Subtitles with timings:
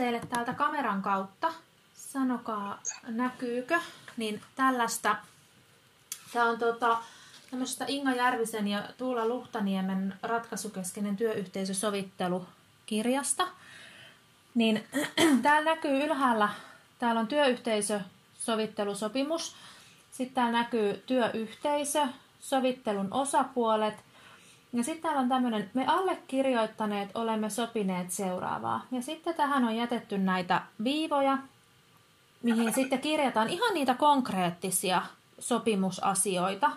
[0.00, 1.52] Teille täältä kameran kautta.
[1.94, 3.80] Sanokaa, näkyykö.
[4.16, 5.16] Niin tällaista.
[6.32, 6.98] Tämä on tota,
[7.50, 13.46] tämmöistä Inga Järvisen ja Tuula Luhtaniemen ratkaisukeskeinen työyhteisösovittelukirjasta.
[14.54, 14.84] Niin
[15.42, 16.48] täällä näkyy ylhäällä,
[16.98, 19.56] täällä on työyhteisösovittelusopimus.
[20.10, 22.06] Sitten täällä näkyy työyhteisö,
[22.40, 23.94] sovittelun osapuolet–
[24.72, 28.84] ja sitten täällä on tämmöinen, me allekirjoittaneet olemme sopineet seuraavaa.
[28.90, 31.38] Ja sitten tähän on jätetty näitä viivoja,
[32.42, 35.02] mihin sitten kirjataan ihan niitä konkreettisia
[35.38, 36.70] sopimusasioita.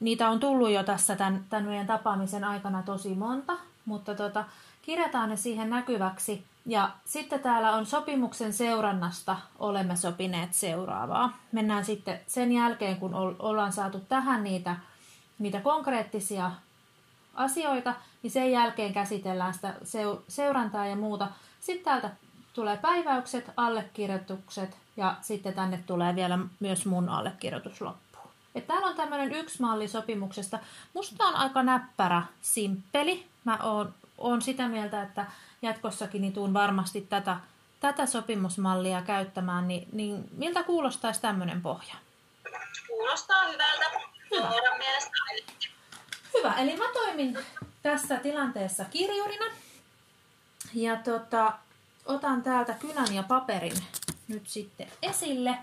[0.00, 4.44] Niitä on tullut jo tässä tämän, tämän meidän tapaamisen aikana tosi monta, mutta tota,
[4.82, 6.44] kirjataan ne siihen näkyväksi.
[6.66, 11.38] Ja sitten täällä on sopimuksen seurannasta olemme sopineet seuraavaa.
[11.52, 14.76] Mennään sitten sen jälkeen, kun ollaan saatu tähän niitä,
[15.38, 16.50] niitä konkreettisia
[17.38, 19.74] asioita, niin sen jälkeen käsitellään sitä
[20.28, 21.28] seurantaa ja muuta.
[21.60, 22.10] Sitten täältä
[22.52, 28.30] tulee päiväykset, allekirjoitukset ja sitten tänne tulee vielä myös mun allekirjoitus loppuun.
[28.54, 30.58] Et täällä on tämmöinen yksi malli sopimuksesta.
[30.94, 33.26] Musta on aika näppärä, simppeli.
[33.44, 35.26] Mä oon, oon sitä mieltä, että
[35.62, 37.36] jatkossakin niin tuun varmasti tätä,
[37.80, 39.68] tätä sopimusmallia käyttämään.
[39.68, 41.94] Niin, niin miltä kuulostaisi tämmöinen pohja?
[42.88, 43.86] Kuulostaa hyvältä.
[44.30, 44.50] Hyvä.
[44.78, 45.18] mielestä
[46.38, 47.38] Hyvä, eli mä toimin
[47.82, 49.44] tässä tilanteessa kirjurina.
[50.74, 51.52] Ja tota,
[52.06, 53.76] otan täältä kynän ja paperin
[54.28, 55.58] nyt sitten esille.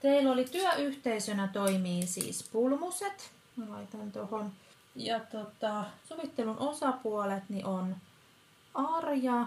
[0.00, 3.30] Teillä oli työyhteisönä toimii siis pulmuset.
[3.56, 4.52] Mä laitan tuohon.
[4.96, 7.96] Ja tota, sovittelun osapuolet niin on
[8.74, 9.46] Arja,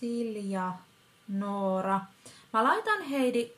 [0.00, 0.72] Silja,
[1.28, 2.00] Noora.
[2.52, 3.52] Mä laitan Heidi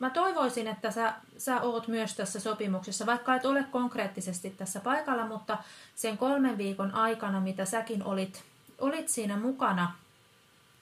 [0.00, 5.26] mä toivoisin, että sä, sä oot myös tässä sopimuksessa, vaikka et ole konkreettisesti tässä paikalla,
[5.26, 5.58] mutta
[5.94, 8.42] sen kolmen viikon aikana, mitä säkin olit,
[8.78, 9.92] olit siinä mukana,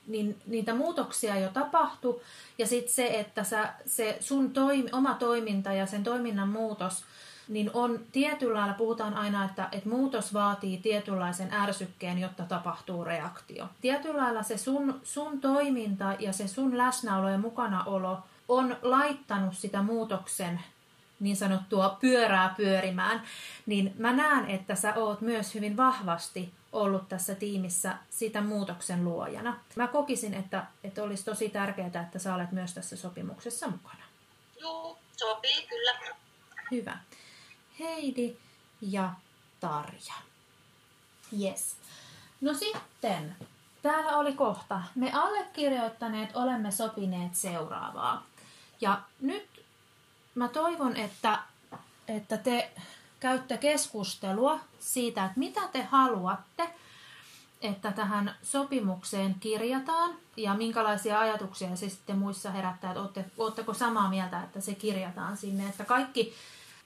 [0.06, 2.20] niin niitä muutoksia jo tapahtui.
[2.58, 7.04] Ja sitten se, että sä, se sun toimi, oma toiminta ja sen toiminnan muutos,
[7.48, 13.68] niin on tietyllä lailla, puhutaan aina, että, että muutos vaatii tietynlaisen ärsykkeen, jotta tapahtuu reaktio.
[13.80, 18.18] Tietyllä lailla se sun, sun toiminta ja se sun läsnäolo ja mukanaolo–
[18.48, 20.60] on laittanut sitä muutoksen
[21.20, 23.22] niin sanottua pyörää pyörimään,
[23.66, 29.60] niin mä näen, että sä oot myös hyvin vahvasti ollut tässä tiimissä sitä muutoksen luojana.
[29.76, 34.02] Mä kokisin, että, että olisi tosi tärkeää, että sä olet myös tässä sopimuksessa mukana.
[34.60, 35.94] Joo, sopii kyllä.
[36.70, 36.98] Hyvä.
[37.78, 38.36] Heidi
[38.80, 39.10] ja
[39.60, 40.14] Tarja.
[41.42, 41.76] Yes.
[42.40, 43.36] No sitten,
[43.82, 44.82] täällä oli kohta.
[44.94, 48.26] Me allekirjoittaneet olemme sopineet seuraavaa.
[48.80, 49.64] Ja nyt
[50.34, 51.38] mä toivon, että,
[52.08, 52.70] että te
[53.20, 56.70] käytte keskustelua siitä, että mitä te haluatte,
[57.60, 64.42] että tähän sopimukseen kirjataan ja minkälaisia ajatuksia se sitten muissa herättää, että oletteko samaa mieltä,
[64.42, 66.34] että se kirjataan sinne, että kaikki,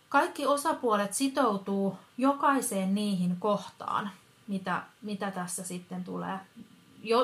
[0.09, 4.10] kaikki osapuolet sitoutuu jokaiseen niihin kohtaan,
[4.48, 6.38] mitä, mitä tässä sitten tulee.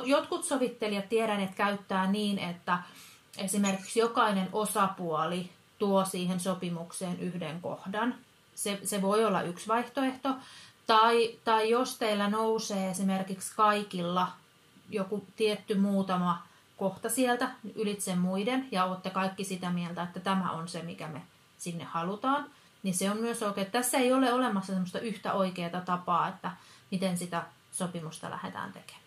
[0.04, 2.78] Jotkut sovittelijat tiedän, että käyttää niin, että
[3.38, 8.15] esimerkiksi jokainen osapuoli tuo siihen sopimukseen yhden kohdan.
[8.54, 10.34] Se, se voi olla yksi vaihtoehto.
[10.87, 14.28] Tai, tai jos teillä nousee esimerkiksi kaikilla
[14.91, 16.43] joku tietty muutama
[16.77, 21.22] kohta sieltä ylitse muiden ja olette kaikki sitä mieltä, että tämä on se, mikä me
[21.59, 22.50] sinne halutaan,
[22.82, 23.71] niin se on myös oikein.
[23.71, 26.50] Tässä ei ole olemassa semmoista yhtä oikeaa tapaa, että
[26.91, 28.97] miten sitä sopimusta lähdetään tekemään.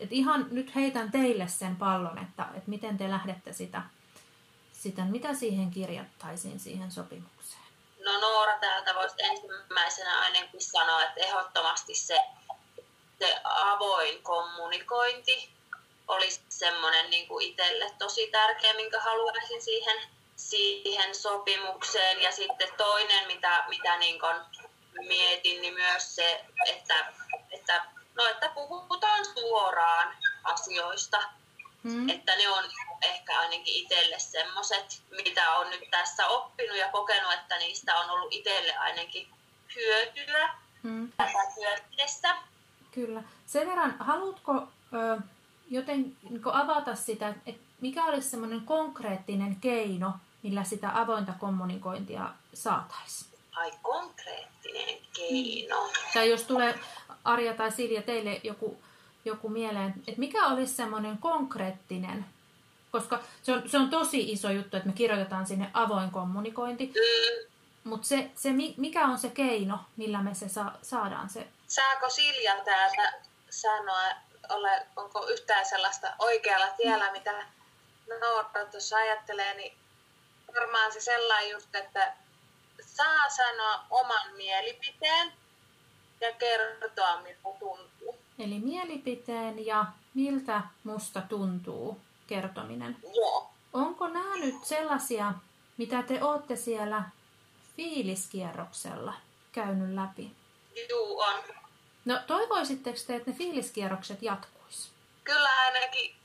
[0.00, 3.82] Et ihan nyt heitän teille sen pallon, että, että miten te lähdette sitä,
[4.72, 7.62] sitä, mitä siihen kirjattaisiin siihen sopimukseen.
[8.04, 12.18] No Noora täältä voisi ensimmäisenä ainakin sanoa, että ehdottomasti se,
[13.18, 15.50] se avoin kommunikointi
[16.08, 19.96] olisi semmoinen niin itselle tosi tärkeä, minkä haluaisin siihen,
[20.36, 22.22] siihen sopimukseen.
[22.22, 24.36] Ja sitten toinen, mitä, mitä niin kuin
[25.08, 27.12] mietin, niin myös se, että,
[27.50, 27.84] että
[28.20, 31.18] No, että puhutaan suoraan asioista.
[31.84, 32.08] Hmm.
[32.08, 32.64] Että ne on
[33.02, 38.32] ehkä ainakin itselle semmoiset, mitä on nyt tässä oppinut ja kokenut, että niistä on ollut
[38.32, 39.28] itselle ainakin
[39.76, 41.12] hyötyä hmm.
[41.96, 42.36] tässä
[42.90, 43.22] Kyllä.
[43.46, 45.20] Sen verran, haluatko ö,
[45.70, 50.12] joten niin avata sitä, että mikä olisi semmoinen konkreettinen keino,
[50.42, 53.30] millä sitä avointa kommunikointia saataisiin?
[53.52, 55.90] Ai konkreettinen keino.
[56.14, 56.78] Tai jos tulee
[57.24, 58.82] Arja tai Silja teille joku,
[59.24, 62.24] joku mieleen, että mikä olisi semmoinen konkreettinen,
[62.92, 67.48] koska se on, se on tosi iso juttu, että me kirjoitetaan sinne avoin kommunikointi, mm.
[67.90, 71.48] mutta se, se, mikä on se keino, millä me se sa, saadaan se?
[71.66, 73.12] Saako Silja täältä
[73.50, 74.02] sanoa
[74.48, 77.46] ole, onko yhtään sellaista oikealla tiellä, mitä
[78.20, 79.76] Noora tuossa ajattelee, niin
[80.54, 82.12] varmaan se sellainen just, että
[82.80, 85.32] saa sanoa oman mielipiteen
[86.20, 88.18] ja kertoa, miltä tuntuu.
[88.38, 89.84] Eli mielipiteen ja
[90.14, 92.96] miltä musta tuntuu kertominen.
[93.14, 93.50] Joo.
[93.72, 95.32] Onko nämä nyt sellaisia,
[95.76, 97.02] mitä te olette siellä
[97.76, 99.14] fiiliskierroksella
[99.52, 100.32] käynyt läpi?
[100.90, 101.42] Juu, on.
[102.04, 104.90] No toivoisitteko te, että ne fiiliskierrokset jatkuisi?
[105.24, 106.16] Kyllä ainakin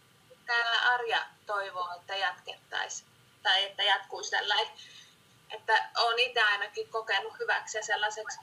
[0.45, 3.09] täällä Arja toivoo, että jatkettaisiin.
[3.43, 4.67] Tai että jatkuisi tällainen.
[5.51, 8.39] Että olen itse ainakin kokenut hyväksi ja sellaiseksi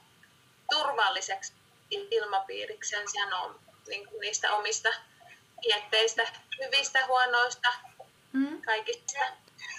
[0.75, 1.53] turvalliseksi
[1.91, 4.89] ilmapiiriksi sen sanon niin kuin niistä omista
[5.67, 6.23] mietteistä,
[6.65, 7.69] hyvistä, huonoista,
[8.33, 8.63] Mm.
[8.63, 9.19] kaikista.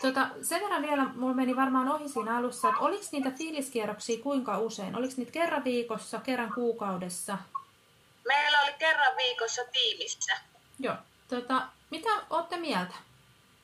[0.02, 4.58] Tota, sen verran vielä, mulla meni varmaan ohi siinä alussa, että oliko niitä fiiliskierroksia kuinka
[4.58, 4.96] usein?
[4.96, 7.38] Oliko niitä kerran viikossa, kerran kuukaudessa?
[8.28, 10.38] Meillä oli kerran viikossa tiimissä.
[10.80, 10.96] Joo.
[11.28, 12.94] Tota, mitä olette mieltä?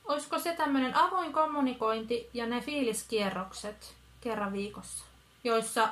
[0.06, 5.06] Olisiko se tämmöinen avoin kommunikointi ja ne fiiliskierrokset kerran viikossa,
[5.44, 5.90] joissa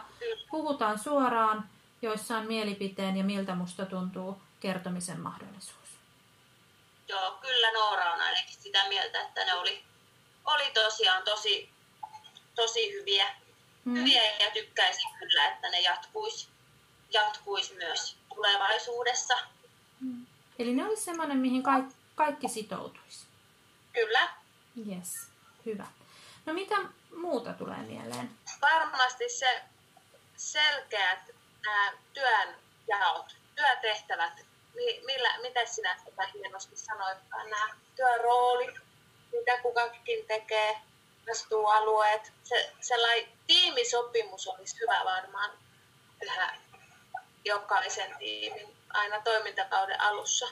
[0.52, 1.70] puhutaan suoraan,
[2.02, 5.88] joissa on mielipiteen ja miltä musta tuntuu kertomisen mahdollisuus?
[7.08, 9.84] Joo, kyllä Noora on ainakin sitä mieltä, että ne oli,
[10.46, 11.70] oli tosiaan tosi,
[12.56, 13.36] tosi hyviä,
[13.86, 13.94] Mm.
[13.96, 16.48] hyviä ja tykkäisin kyllä, että ne jatkuisi
[17.14, 19.34] jatkuis myös tulevaisuudessa.
[20.60, 23.26] Eli ne olisi semmoinen, mihin kaikki, kaikki sitoutuisi.
[23.94, 24.30] Kyllä.
[24.92, 25.14] Yes,
[25.66, 25.88] hyvä.
[26.46, 26.76] No mitä
[27.18, 28.30] muuta tulee mieleen?
[28.62, 29.62] Varmasti se
[30.38, 31.20] selkeät
[31.66, 32.56] nämä työn
[32.88, 34.34] jaot, työtehtävät,
[34.76, 38.76] mi- millä, mitä sinä sitä hienosti sanoitkaan, nämä työroolit,
[39.32, 40.78] mitä kukakin tekee,
[41.30, 42.34] vastuualueet.
[42.44, 45.50] Se, sellainen tiimisopimus olisi hyvä varmaan
[46.20, 46.58] tehdä
[47.46, 50.46] jokaisen tiimin aina toimintakauden alussa.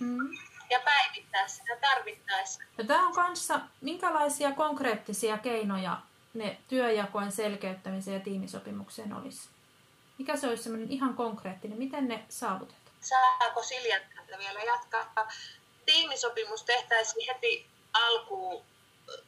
[0.00, 0.38] Mm.
[0.70, 2.62] Ja päivittää sitä tarvittaessa.
[2.78, 5.96] Ja tämä on kanssa, minkälaisia konkreettisia keinoja
[6.38, 9.48] ne työjakojen selkeyttämiseen ja tiimisopimukseen olisi?
[10.18, 12.80] Mikä se olisi semmoinen ihan konkreettinen, miten ne saavutetaan?
[13.00, 14.00] Saako Silja
[14.38, 15.28] vielä jatkaa?
[15.86, 18.64] Tiimisopimus tehtäisiin heti alkuun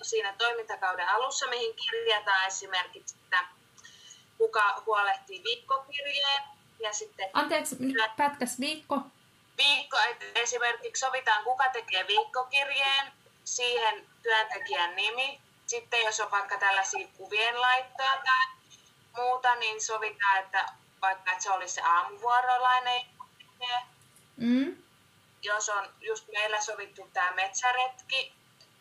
[0.03, 3.45] siinä toimintakauden alussa, mihin kirjataan esimerkiksi, että
[4.39, 6.43] kuka huolehtii viikkokirjeen
[6.81, 7.77] ja sitten Anteeksi,
[8.17, 9.01] pätkäs viikko.
[9.57, 13.13] viikko, että esimerkiksi sovitaan kuka tekee viikkokirjeen,
[13.45, 15.41] siihen työntekijän nimi.
[15.69, 18.47] Sitten jos on vaikka tällaisia kuvien laittoja tai
[19.17, 20.67] muuta, niin sovitaan, että
[21.03, 23.07] vaikka että se olisi se aamuvuorolainen.
[24.37, 24.83] Mm.
[25.43, 28.33] jos on just meillä sovittu tämä metsäretki,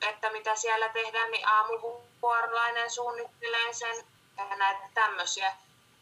[0.01, 4.05] että mitä siellä tehdään, niin aamuvuorolainen suunnittelee sen
[4.37, 5.53] ja näitä tämmöisiä.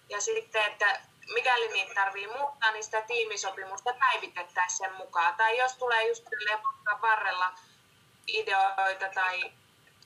[0.10, 1.02] Ja sitten, että
[1.34, 5.36] mikäli niitä tarvii muuttaa, niin sitä tiimisopimusta päivitettäisiin sen mukaan.
[5.36, 6.24] Tai jos tulee just
[7.02, 7.54] varrella
[8.28, 9.52] ideoita tai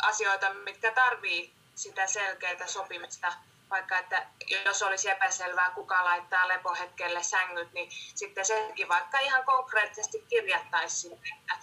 [0.02, 3.34] asioita, mitkä tarvii sitä selkeää sopimista,
[3.70, 4.28] vaikka että
[4.66, 11.30] jos olisi epäselvää, kuka laittaa lepohetkelle sängyt, niin sitten senkin vaikka ihan konkreettisesti kirjattaisiin sinne,
[11.42, 11.58] että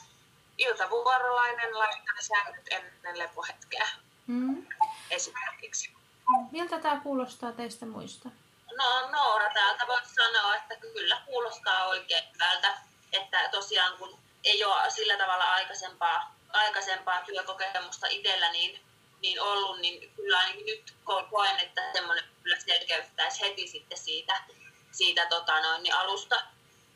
[0.58, 3.88] iltavuorolainen laittaa sängyt ennen lepohetkeä
[4.26, 4.66] Mm.
[5.10, 5.92] esimerkiksi.
[6.52, 8.28] Miltä tämä kuulostaa teistä muista?
[8.76, 12.78] No Noora täältä voisi sanoa, että kyllä kuulostaa oikein hyvältä,
[13.12, 18.80] että tosiaan kun ei ole sillä tavalla aikaisempaa, aikaisempaa työkokemusta itsellä niin,
[19.22, 24.42] niin ollut, niin kyllä ainakin nyt ko- koen, että semmoinen kyllä selkeyttäisi heti sitten siitä,
[24.92, 26.36] siitä tota noin, niin alusta,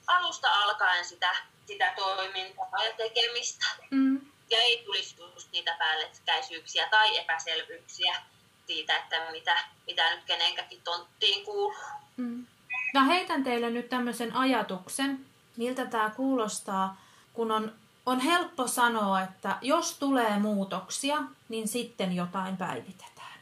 [0.07, 1.37] alusta alkaen sitä,
[1.67, 3.67] sitä toimintaa ja tekemistä.
[3.91, 4.21] Mm.
[4.51, 8.23] Ja ei tulisi just niitä päällekkäisyyksiä tai epäselvyyksiä
[8.67, 11.75] siitä, että mitä, mitä nyt kenenkäkin tonttiin kuuluu.
[12.17, 12.47] Mm.
[12.95, 15.27] Mä heitän teille nyt tämmöisen ajatuksen,
[15.57, 17.01] miltä tämä kuulostaa,
[17.33, 23.41] kun on, on helppo sanoa, että jos tulee muutoksia, niin sitten jotain päivitetään.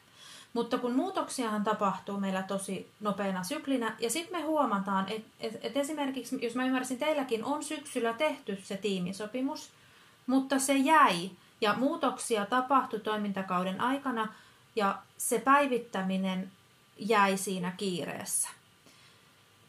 [0.52, 5.76] Mutta kun muutoksiahan tapahtuu meillä tosi nopeana syklinä, ja sitten me huomataan, että et, et
[5.76, 9.70] esimerkiksi, jos mä ymmärsin, teilläkin on syksyllä tehty se tiimisopimus,
[10.26, 14.32] mutta se jäi, ja muutoksia tapahtui toimintakauden aikana,
[14.76, 16.52] ja se päivittäminen
[16.98, 18.48] jäi siinä kiireessä.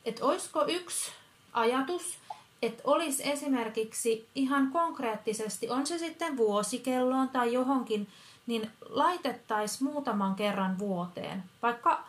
[0.06, 1.12] Että olisiko yksi
[1.54, 2.19] ajatus,
[2.62, 8.08] että olisi esimerkiksi ihan konkreettisesti, on se sitten vuosikelloon tai johonkin,
[8.48, 12.04] niin laitettaisiin muutaman kerran vuoteen, vaikka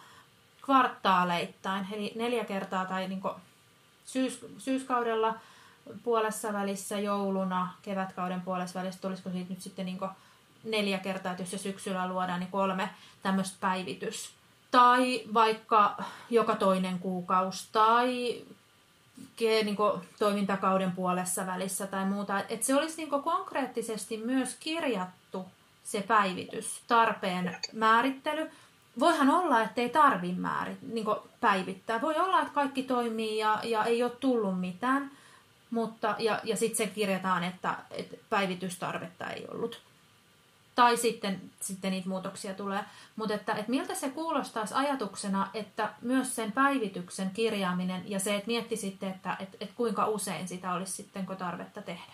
[0.65, 3.23] kvartaaleittain, eli neljä kertaa tai niin
[4.05, 5.35] syys, syyskaudella
[6.03, 9.99] puolessa välissä, jouluna, kevätkauden puolessa välissä, tulisiko siitä nyt sitten niin
[10.65, 12.91] neljä kertaa, että jos se syksyllä luodaan, niin kolme
[13.23, 14.33] tämmöistä päivitys.
[14.71, 18.43] Tai vaikka joka toinen kuukausi, tai
[19.41, 22.41] niin kuin, toimintakauden puolessa välissä tai muuta.
[22.49, 25.47] Että se olisi niin kuin, konkreettisesti myös kirjattu
[25.85, 28.51] se päivitys, tarpeen määrittely.
[28.99, 31.07] Voihan olla, että ei tarvi määrit, niin
[31.41, 32.01] päivittää.
[32.01, 35.11] Voi olla, että kaikki toimii ja, ja ei ole tullut mitään,
[35.71, 39.81] mutta, ja, ja sitten se kirjataan, että, että päivitystarvetta ei ollut
[40.81, 42.85] tai sitten, sitten niitä muutoksia tulee.
[43.17, 48.47] Mutta että, että miltä se kuulostaisi ajatuksena, että myös sen päivityksen kirjaaminen ja se, että
[48.47, 52.13] miettisitte, että, että, että kuinka usein sitä olisi sitten tarvetta tehdä.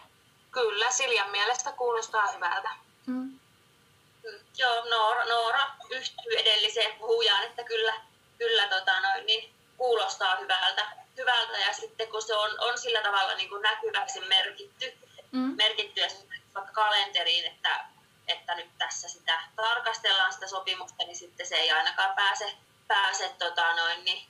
[0.51, 2.71] Kyllä, Siljan mielestä kuulostaa hyvältä.
[3.07, 3.39] Mm.
[4.59, 7.95] Joo, Noora, Noora yhtyy edelliseen puhujaan, että kyllä,
[8.39, 13.35] kyllä tota noin, niin kuulostaa hyvältä, hyvältä ja sitten kun se on, on sillä tavalla
[13.35, 14.93] niin kuin näkyväksi merkitty,
[15.33, 15.57] mm.
[15.57, 16.09] merkitty ja
[16.55, 17.96] vaikka kalenteriin, että
[18.29, 22.57] että nyt tässä sitä tarkastellaan sitä sopimusta, niin sitten se ei ainakaan pääse,
[22.89, 24.27] pääse tota noin, niin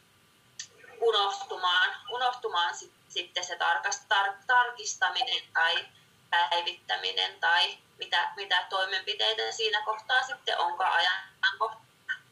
[1.00, 5.86] unohtumaan, unohtumaan sit, sitten se tarkast, tar, tarkistaminen tai
[6.30, 11.86] päivittäminen tai mitä, mitä toimenpiteitä siinä kohtaa sitten onkaan ajankohta.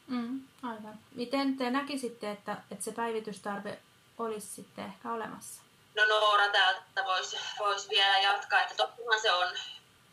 [0.07, 0.99] Mm, aivan.
[1.15, 3.79] Miten te näkisitte, että, että se päivitystarve
[4.17, 5.61] olisi sitten ehkä olemassa?
[5.95, 9.47] No Noora täältä voisi vois vielä jatkaa, että tottahan se on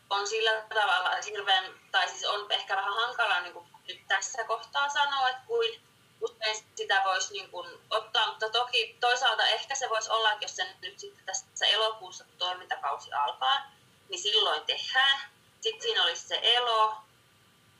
[0.09, 4.89] on sillä tavalla hirveän, tai siis on ehkä vähän hankala niin kuin nyt tässä kohtaa
[4.89, 5.81] sanoa, että kuin
[6.21, 10.55] usein sitä voisi niin kuin ottaa, mutta toki toisaalta ehkä se voisi olla, että jos
[10.55, 13.71] se nyt sitten tässä elokuussa toimintakausi alkaa,
[14.09, 15.19] niin silloin tehdään.
[15.61, 16.97] Sitten siinä olisi se elo,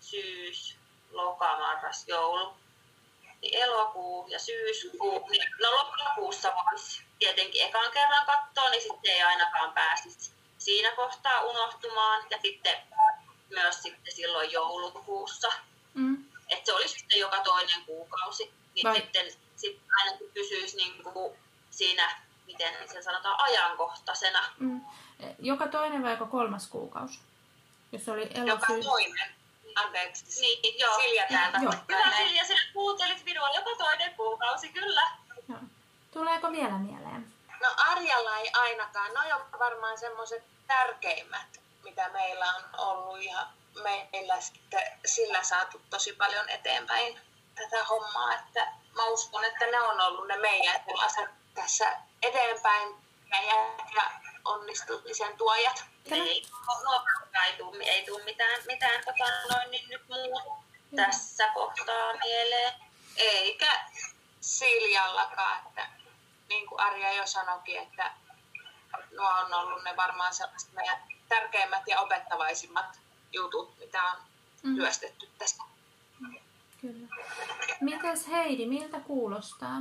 [0.02, 0.78] syys,
[1.12, 2.54] loka, marras, joulu.
[3.42, 9.24] Niin elokuu ja syyskuu, niin no lokakuussa voisi tietenkin ekan kerran katsoa, niin sitten ei
[9.24, 10.32] ainakaan pääsisi
[10.64, 12.78] siinä kohtaa unohtumaan ja sitten
[13.50, 15.52] myös sitten silloin joulukuussa.
[15.94, 16.26] Mm.
[16.50, 18.54] Että se olisi sitten joka toinen kuukausi.
[18.76, 18.96] Niin Vai.
[18.96, 21.36] sitten, sitten ainakin pysyisi niin kuin
[21.70, 24.44] siinä, miten se sanotaan, ajankohtaisena.
[24.60, 24.82] Mm.
[25.40, 27.20] Joka toinen vai joka kolmas kuukausi?
[27.92, 28.76] Jos oli elokuu...
[28.76, 29.36] Joka toinen.
[29.76, 30.42] Anteeksi.
[30.42, 30.96] Niin, joo.
[30.96, 31.60] Silja täältä.
[31.64, 31.74] Joo.
[31.88, 35.02] Kyllä Silja, sinä kuuntelit minua joka toinen kuukausi, kyllä.
[35.50, 35.60] Joo.
[36.12, 37.34] Tuleeko vielä mieleen?
[37.62, 39.14] No Arjalla ei ainakaan.
[39.14, 43.48] No on varmaan semmoiset tärkeimmät, mitä meillä on ollut ja
[44.12, 47.20] meillä sitten sillä saatu tosi paljon eteenpäin
[47.56, 50.82] tätä hommaa, että mä uskon, että ne on ollut ne meidän
[51.56, 52.96] tässä eteenpäin
[53.96, 54.12] ja
[54.46, 55.84] onnistumisen tuojat.
[56.12, 56.44] Ei,
[56.84, 57.06] no,
[57.46, 60.40] ei tule, ei tule mitään, mitään tota, noin, niin nyt muu
[60.92, 60.96] mm.
[60.96, 62.74] tässä kohtaa mieleen.
[63.18, 63.86] Eikä
[64.42, 65.88] Siljallakaan, että
[66.50, 68.12] niin kuin Arja jo sanoikin, että
[69.12, 70.98] nuo on ollut ne varmaan sellaiset meidän
[71.30, 73.00] tärkeimmät ja opettavaisimmat
[73.32, 74.18] jutut, mitä on
[74.64, 74.76] mm.
[74.76, 75.64] työstetty tästä.
[76.82, 77.08] Kyllä.
[77.82, 79.80] Mites Heidi, miltä kuulostaa?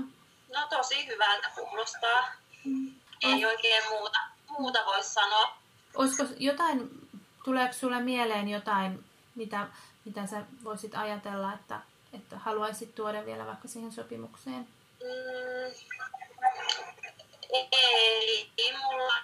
[0.55, 2.25] No tosi hyvältä kuulostaa.
[2.65, 2.95] Mm.
[3.23, 5.57] Ei oikein muuta, muuta voi sanoa.
[5.95, 7.09] Olisiko jotain,
[7.45, 9.05] tuleeko sulle mieleen jotain,
[9.35, 9.67] mitä,
[10.05, 11.81] mitä sä voisit ajatella, että,
[12.13, 14.69] että haluaisit tuoda vielä vaikka siihen sopimukseen?
[15.01, 15.75] Mm,
[17.53, 19.15] ei, ei mulla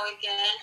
[0.00, 0.60] oikein,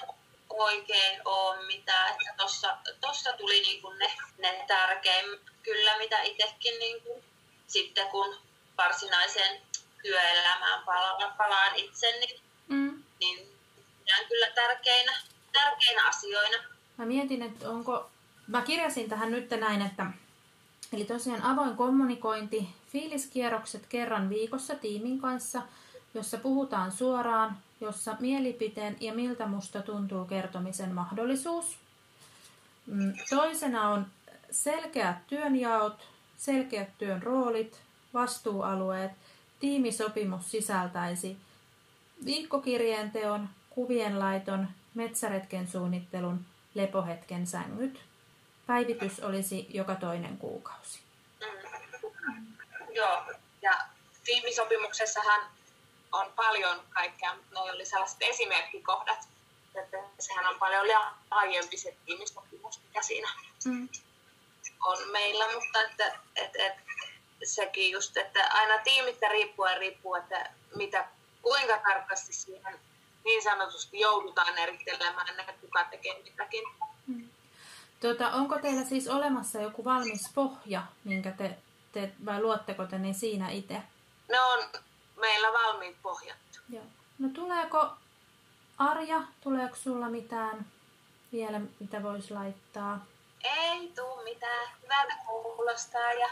[0.50, 2.10] oikein ole mitään.
[2.12, 7.24] Että tossa, tossa tuli niinku ne, ne tärkeimmät kyllä, mitä itsekin niinku,
[7.68, 8.36] sitten kun
[8.78, 9.62] varsinaiseen
[10.02, 13.04] työelämään palaan, palaan itse, niin, mm.
[13.20, 13.38] niin
[14.06, 15.12] pidän kyllä tärkeinä,
[15.52, 16.58] tärkeinä asioina.
[16.98, 18.10] Mä mietin, että onko,
[18.48, 20.06] mä kirjasin tähän nyt näin, että
[20.94, 25.62] Eli tosiaan avoin kommunikointi, fiiliskierrokset kerran viikossa tiimin kanssa–
[26.14, 31.78] jossa puhutaan suoraan, jossa mielipiteen ja miltä musta tuntuu kertomisen mahdollisuus.
[32.86, 34.06] Mm, toisena on
[34.52, 37.82] selkeät työnjaot, selkeät työn roolit,
[38.14, 39.12] vastuualueet.
[39.60, 41.38] Tiimisopimus sisältäisi
[42.26, 48.00] viikkokirjeen teon, kuvien laiton, metsäretken suunnittelun, lepohetken sängyt.
[48.68, 51.00] Päivitys olisi joka toinen kuukausi.
[51.42, 52.48] Mm.
[52.94, 53.24] Joo,
[53.62, 53.72] ja
[54.24, 55.42] tiimisopimuksessahan
[56.12, 59.28] on paljon kaikkea, mutta ne oli sellaiset esimerkkikohdat,
[59.76, 60.88] että sehän on paljon
[61.32, 63.30] laajempi se tiimisopimus, mikä siinä
[63.66, 63.90] mm.
[64.86, 66.82] on meillä, mutta että, että, että
[67.44, 71.08] sekin just, että aina tiimistä riippuen riippuu, että mitä,
[71.42, 72.80] kuinka tarkasti siihen
[73.26, 76.64] niin sanotusti joudutaan erittelemään, että kuka tekee mitäkin.
[77.08, 77.30] Mm.
[78.02, 81.58] Tuota, onko teillä siis olemassa joku valmis pohja, minkä te,
[81.92, 83.82] te vai luotteko te ne siinä itse?
[84.30, 84.60] Ne on
[85.20, 86.38] meillä valmiit pohjat.
[86.70, 86.84] Joo.
[87.20, 87.90] No tuleeko
[88.78, 90.66] Arja, tuleeko sulla mitään
[91.32, 93.06] vielä, mitä voisi laittaa?
[93.44, 94.70] Ei tuu mitään.
[94.84, 96.30] Hyvältä kuulostaa ja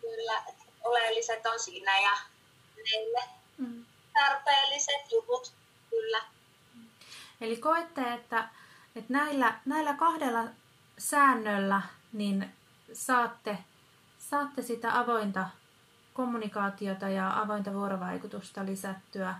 [0.00, 0.42] kyllä
[0.84, 2.10] oleelliset on siinä ja
[2.76, 3.22] meille.
[3.58, 3.84] Mm.
[4.12, 5.52] tarpeelliset jutut,
[5.90, 6.22] kyllä.
[7.40, 8.48] Eli koette, että,
[8.96, 10.44] että näillä, näillä kahdella
[10.98, 12.52] säännöllä niin
[12.92, 13.58] saatte,
[14.18, 15.48] saatte sitä avointa
[16.14, 19.34] kommunikaatiota ja avointa vuorovaikutusta lisättyä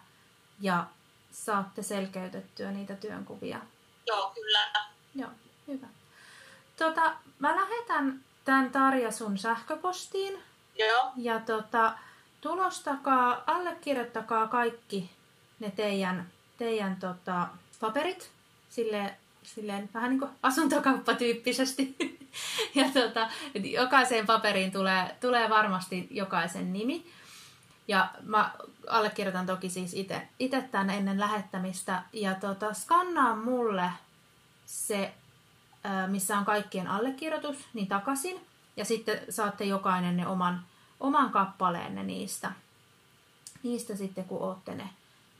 [0.61, 0.85] ja
[1.33, 3.61] saatte selkeytettyä niitä työnkuvia.
[4.07, 4.59] Joo, kyllä.
[5.15, 5.31] Joo,
[5.69, 5.87] hyvä.
[6.77, 10.43] Tota, mä lähetän tämän Tarja sun sähköpostiin
[10.79, 11.93] Joo, ja tota,
[12.41, 15.11] tulostakaa, allekirjoittakaa kaikki
[15.61, 17.49] ne teidän, teidän tota,
[17.81, 18.31] paperit
[18.71, 21.97] sille, silleen vähän niin kuin asuntokauppatyyppisesti.
[22.75, 27.07] ja tota, jokaiseen paperiin tulee, tulee varmasti jokaisen nimi.
[27.89, 28.53] Ja mä
[28.89, 29.95] allekirjoitan toki siis
[30.39, 32.03] itse tämän ennen lähettämistä.
[32.13, 33.91] Ja tota, skannaa mulle
[34.67, 35.15] se,
[36.07, 38.41] missä on kaikkien allekirjoitus, niin takaisin.
[38.77, 40.63] Ja sitten saatte jokainen ne oman,
[41.01, 42.53] oman kappaleenne niistä.
[43.63, 44.89] Niistä sitten, kun olette ne,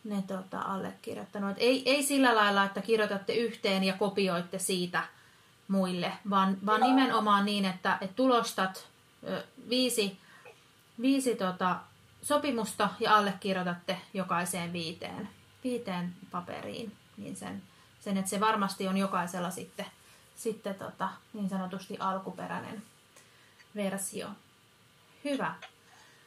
[0.05, 1.51] ne tota, allekirjoittanut.
[1.51, 5.03] Et ei, ei sillä lailla, että kirjoitatte yhteen ja kopioitte siitä
[5.69, 8.89] muille, vaan, vaan nimenomaan niin, että, että tulostat
[9.29, 10.19] ö, viisi,
[11.01, 11.77] viisi tota,
[12.23, 15.29] sopimusta ja allekirjoitatte jokaiseen viiteen,
[15.65, 17.63] viiteen paperiin, niin sen,
[18.01, 19.87] sen, että se varmasti on jokaisella sitten,
[20.37, 22.83] sitten tota, niin sanotusti alkuperäinen
[23.77, 24.29] versio.
[25.25, 25.55] Hyvä.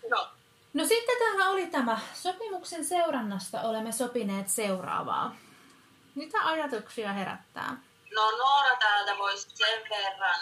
[0.10, 0.28] no,
[0.76, 5.36] No sitten täällä oli tämä sopimuksen seurannasta olemme sopineet seuraavaa.
[6.16, 7.78] Mitä ajatuksia herättää?
[8.16, 10.40] no Noora täältä voisi sen verran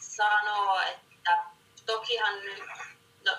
[0.00, 1.44] sanoa, että
[1.86, 2.62] tokihan nyt,
[3.24, 3.32] no,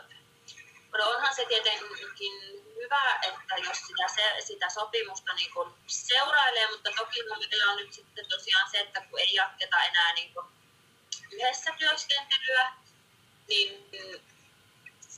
[0.98, 2.34] no onhan se tietenkin
[2.75, 7.93] hyvä, että jos sitä, se, sitä sopimusta niin kun seurailee, mutta toki meillä on nyt
[7.93, 10.46] sitten tosiaan se, että kun ei jatketa enää niin kun
[11.32, 12.73] yhdessä työskentelyä,
[13.47, 13.88] niin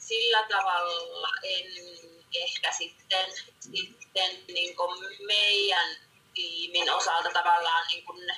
[0.10, 1.66] sillä tavalla en
[2.36, 3.26] ehkä sitten,
[3.60, 5.98] sitten niin kuin meidän
[6.34, 8.36] tiimin osalta tavallaan niin kuin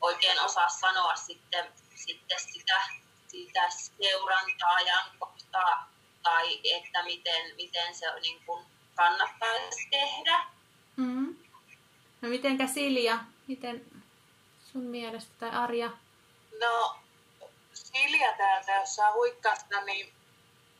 [0.00, 2.80] oikein osaa sanoa sitten, sitten sitä,
[3.28, 5.90] sitä seurantaa ja kohtaa
[6.22, 10.44] tai että miten, miten se niin kuin kannattaisi tehdä.
[10.96, 11.36] Mm.
[12.20, 13.84] No mitenkä Silja, miten
[14.72, 15.90] sun mielestä tai Arja?
[16.60, 16.96] No,
[17.92, 20.14] Silja täältä, jos saa huikkasta, niin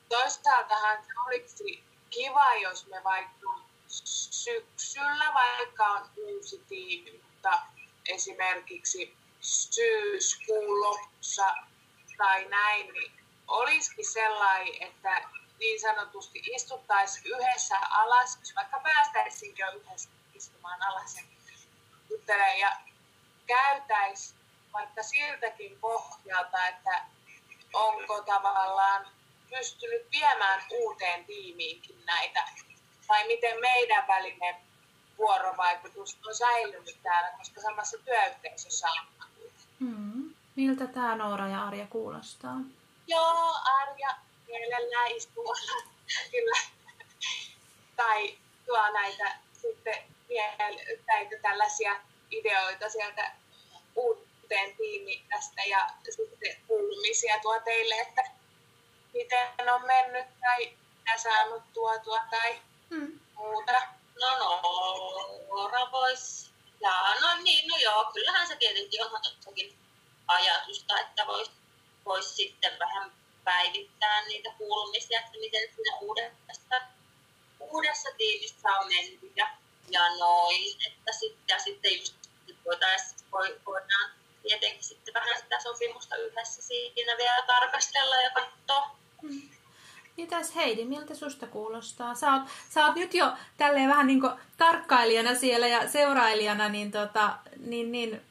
[0.09, 3.61] toisaaltahan olisi kiva, jos me vaikka
[4.31, 7.62] syksyllä, vaikka on uusi tiimi, mutta
[8.09, 11.55] esimerkiksi syyskuun lopussa
[12.16, 13.12] tai näin, niin
[13.49, 21.16] olisikin sellainen, että niin sanotusti istuttaisiin yhdessä alas, vaikka päästäisiin jo yhdessä istumaan alas
[22.59, 22.77] ja
[23.46, 24.39] käytäisiin
[24.73, 27.05] vaikka siltäkin pohjalta, että
[27.73, 29.07] onko tavallaan
[29.51, 32.45] pystynyt viemään uuteen tiimiinkin näitä,
[33.07, 34.57] tai miten meidän välinen
[35.19, 39.07] vuorovaikutus on säilynyt täällä, koska samassa työyhteisössä on.
[39.79, 40.35] Mm.
[40.57, 42.57] Miltä tämä Noora ja Arja kuulostaa?
[43.07, 44.15] Joo, Arja
[44.47, 45.55] mielellään istuu
[46.33, 46.59] kyllä.
[47.97, 49.95] tai tuo näitä sitten
[51.07, 53.33] näitä tällaisia ideoita sieltä
[54.51, 58.23] uuteen tiimiin tästä ja sitten kuulumisia tuo teille, että
[59.15, 62.61] miten on mennyt tai mitä saanut tuotua tai
[62.91, 63.21] Mm.
[63.35, 63.73] muuta.
[64.21, 64.61] No
[65.49, 66.51] Noora voisi.
[66.81, 69.79] Ja no niin, no joo, kyllähän se tietenkin onhan tossakin
[70.27, 71.51] ajatusta, että voisi
[72.05, 73.13] vois sitten vähän
[73.45, 76.81] päivittää niitä kuulumisia, että miten siinä uudessa,
[77.61, 79.49] uudessa tiimissä on mennyt ja,
[79.91, 80.77] ja noin.
[80.87, 82.15] Että sitten, ja sitten just
[82.65, 83.15] voitais,
[83.67, 84.11] voidaan
[84.42, 88.96] tietenkin sitten vähän sitä sopimusta yhdessä siinä vielä tarkastella ja katsoa.
[90.16, 92.14] Mitäs Heidi, miltä susta kuulostaa?
[92.14, 94.22] Sä oot, sä oot nyt jo tälleen vähän niin
[94.57, 98.22] tarkkailijana siellä ja seurailijana, niin, tota, niin, niin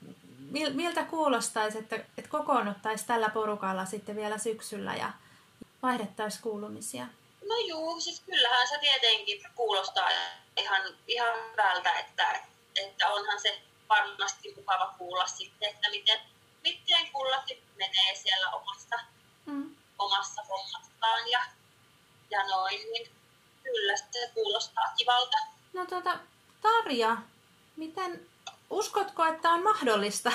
[0.51, 5.11] mil, miltä kuulostaisi, että, että kokoonnuttaisiin tällä porukalla sitten vielä syksyllä ja
[5.83, 7.05] vaihdettaisiin kuulumisia?
[7.49, 10.09] No juu, siis kyllähän se tietenkin kuulostaa
[10.57, 12.39] ihan, ihan hyvältä, että,
[12.75, 16.19] että onhan se varmasti mukava kuulla sitten, että miten,
[16.63, 18.95] miten kullakin menee siellä omassa,
[19.45, 19.75] Mm.
[19.99, 21.39] omassa hommassaan ja,
[22.30, 23.12] ja noin, niin
[23.63, 25.38] kyllä se kuulostaa kivalta.
[25.73, 26.19] No tota,
[26.62, 27.17] Tarja,
[27.75, 28.28] miten,
[28.69, 30.32] uskotko, että on mahdollista,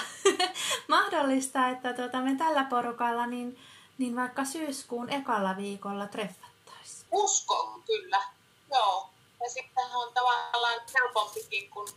[0.88, 3.61] mahdollista että tota, me tällä porukalla niin,
[3.99, 7.09] niin vaikka syyskuun ekalla viikolla treffattaisiin?
[7.12, 8.23] Uskon kyllä,
[8.71, 9.11] joo.
[9.45, 11.88] Ja sittenhän on tavallaan helpompikin, kun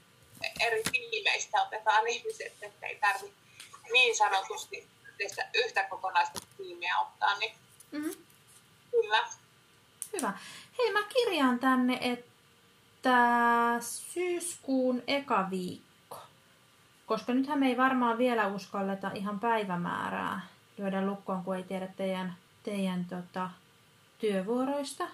[0.59, 3.37] eri tiimeistä otetaan ihmiset, ettei tarvitse
[3.91, 4.87] niin sanotusti
[5.19, 7.55] yhtä, yhtä kokonaista tiimiä ottaa, niin
[7.91, 8.11] Mm-hmm.
[8.91, 9.23] kyllä.
[10.13, 10.33] Hyvä.
[10.77, 16.17] hei mä kirjaan tänne, että syyskuun eka viikko.
[17.05, 20.47] Koska nythän me ei varmaan vielä uskalleta ihan päivämäärää
[20.77, 23.49] lyödä lukkoon, kun ei tiedä teidän, teidän tota,
[24.19, 25.07] työvuoroista.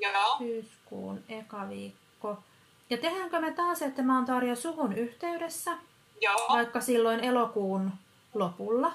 [0.00, 0.38] Joo.
[0.38, 2.38] Syyskuun eka viikko.
[2.90, 5.70] Ja tehdäänkö me taas, että mä oon Tarja suhun yhteydessä,
[6.20, 6.46] Joo.
[6.48, 7.92] vaikka silloin elokuun
[8.34, 8.92] lopulla.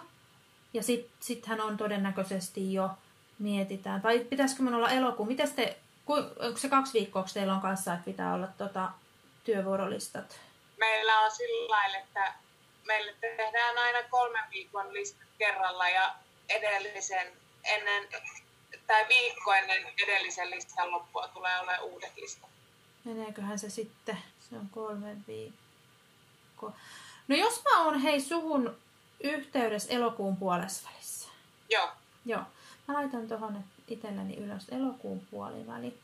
[0.73, 2.89] Ja sit, sittenhän on todennäköisesti jo
[3.39, 4.01] mietitään.
[4.01, 5.27] Tai pitäisikö minun olla elokuun?
[5.27, 5.77] Miten te,
[6.07, 8.89] onko se kaksi viikkoa, teillä on kanssa, että pitää olla tota,
[9.43, 10.39] työvuorolistat?
[10.77, 12.33] Meillä on sillä lailla, että
[12.85, 16.15] meille tehdään aina kolmen viikon listat kerralla ja
[16.49, 17.27] edellisen
[17.63, 18.07] ennen
[18.87, 22.49] tai viikko ennen edellisen listan loppua tulee olemaan uudet listat.
[23.03, 24.17] Meneeköhän se sitten?
[24.49, 26.73] Se on kolme viikkoa.
[27.27, 28.75] No jos mä oon hei suhun
[29.23, 31.27] yhteydessä elokuun puolesvälissä.
[31.69, 31.89] Joo.
[32.25, 32.41] Joo.
[32.87, 35.97] Mä laitan tuohon itselleni ylös elokuun puoliväli.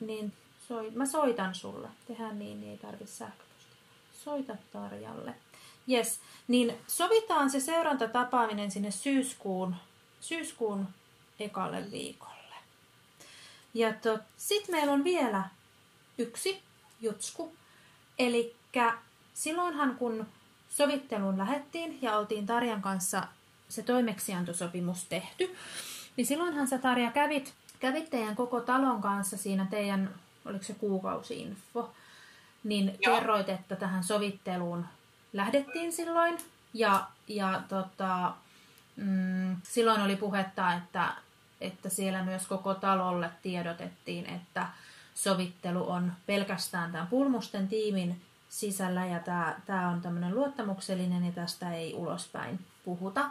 [0.00, 0.32] Niin
[0.68, 1.88] soi, mä soitan sulle.
[2.08, 3.76] Tehdään niin, niin ei tarvi sähköpostia.
[4.24, 5.34] Soita Tarjalle.
[5.90, 6.20] Yes.
[6.48, 9.76] Niin sovitaan se seurantatapaaminen sinne syyskuun,
[10.20, 10.88] syyskuun
[11.40, 12.32] ekalle viikolle.
[13.74, 15.44] Ja to, sit meillä on vielä
[16.18, 16.62] yksi
[17.00, 17.52] jutsku.
[18.18, 18.56] Eli
[19.34, 20.26] silloinhan kun
[20.68, 23.22] sovitteluun lähettiin ja oltiin Tarjan kanssa
[23.68, 25.56] se toimeksiantosopimus tehty,
[26.16, 31.92] niin silloinhan sä Tarja kävit, kävit teidän koko talon kanssa siinä teidän, oliko se kuukausiinfo,
[32.64, 33.14] niin Joo.
[33.14, 34.86] kerroit, että tähän sovitteluun
[35.32, 36.38] lähdettiin silloin.
[36.74, 38.32] Ja, ja tota,
[38.96, 41.12] mm, silloin oli puhetta, että,
[41.60, 44.66] että siellä myös koko talolle tiedotettiin, että
[45.14, 51.74] sovittelu on pelkästään tämän Pulmusten tiimin sisällä ja tämä, tämä on tämmöinen luottamuksellinen ja tästä
[51.74, 53.30] ei ulospäin puhuta.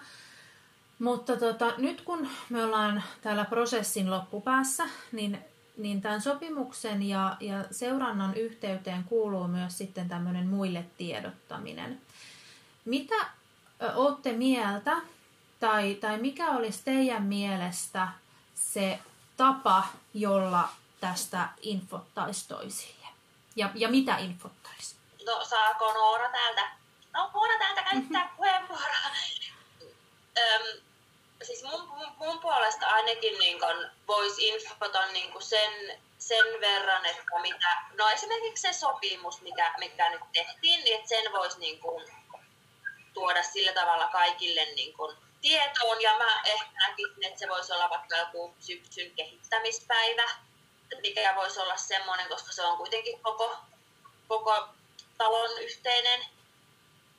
[1.00, 5.39] Mutta tota, nyt kun me ollaan täällä prosessin loppupäässä, niin,
[5.78, 12.02] niin tämän sopimuksen ja, ja seurannan yhteyteen kuuluu myös sitten tämmöinen muille tiedottaminen.
[12.86, 13.15] Mitä
[13.82, 14.98] ö, ootte mieltä
[15.60, 18.08] tai, tai mikä olisi teidän mielestä
[18.56, 19.00] se
[19.38, 20.70] tapa, jolla
[21.02, 23.08] tästä infottaisi toisille?
[23.56, 24.96] Ja, ja mitä infottaisi?
[25.26, 26.72] No, saako Noora täältä?
[27.14, 29.12] No, Noora täältä käyttää puheenvuoroa.
[30.38, 30.82] Öm,
[31.44, 37.06] siis mun, mun, mun puolesta ainakin niin kun voisi infota niin kun sen, sen verran,
[37.06, 41.80] että mitä, no esimerkiksi se sopimus, mikä, mikä nyt tehtiin, niin että sen voisi niin
[41.80, 42.02] kun
[43.14, 46.02] tuoda sillä tavalla kaikille niin kun tietoon.
[46.02, 50.30] Ja mä ehkä näkisin, että se voisi olla vaikka joku syksyn kehittämispäivä,
[51.02, 53.58] mikä voisi olla semmoinen, koska se on kuitenkin koko,
[54.28, 54.68] koko
[55.18, 56.26] talon yhteinen,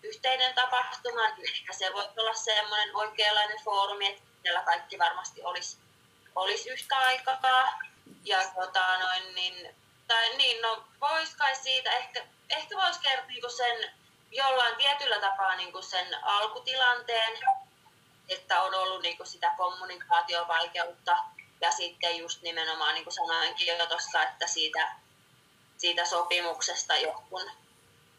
[0.02, 5.78] yhteinen tapahtuma, niin ehkä se voi olla semmoinen oikeanlainen foorumi, että siellä kaikki varmasti olisi,
[6.34, 7.72] olisi yhtä aikaa.
[8.24, 9.76] Ja tota, noin, niin,
[10.08, 13.92] tai niin, no vois kai siitä, ehkä, ehkä voisi kertoa niin sen
[14.32, 17.38] jollain tietyllä tapaa niin sen alkutilanteen,
[18.28, 21.16] että on ollut niin sitä kommunikaatiovaikeutta
[21.62, 24.92] ja sitten just nimenomaan, niin kuin sanoinkin jo tuossa, että siitä,
[25.76, 27.50] siitä sopimuksesta jonkun,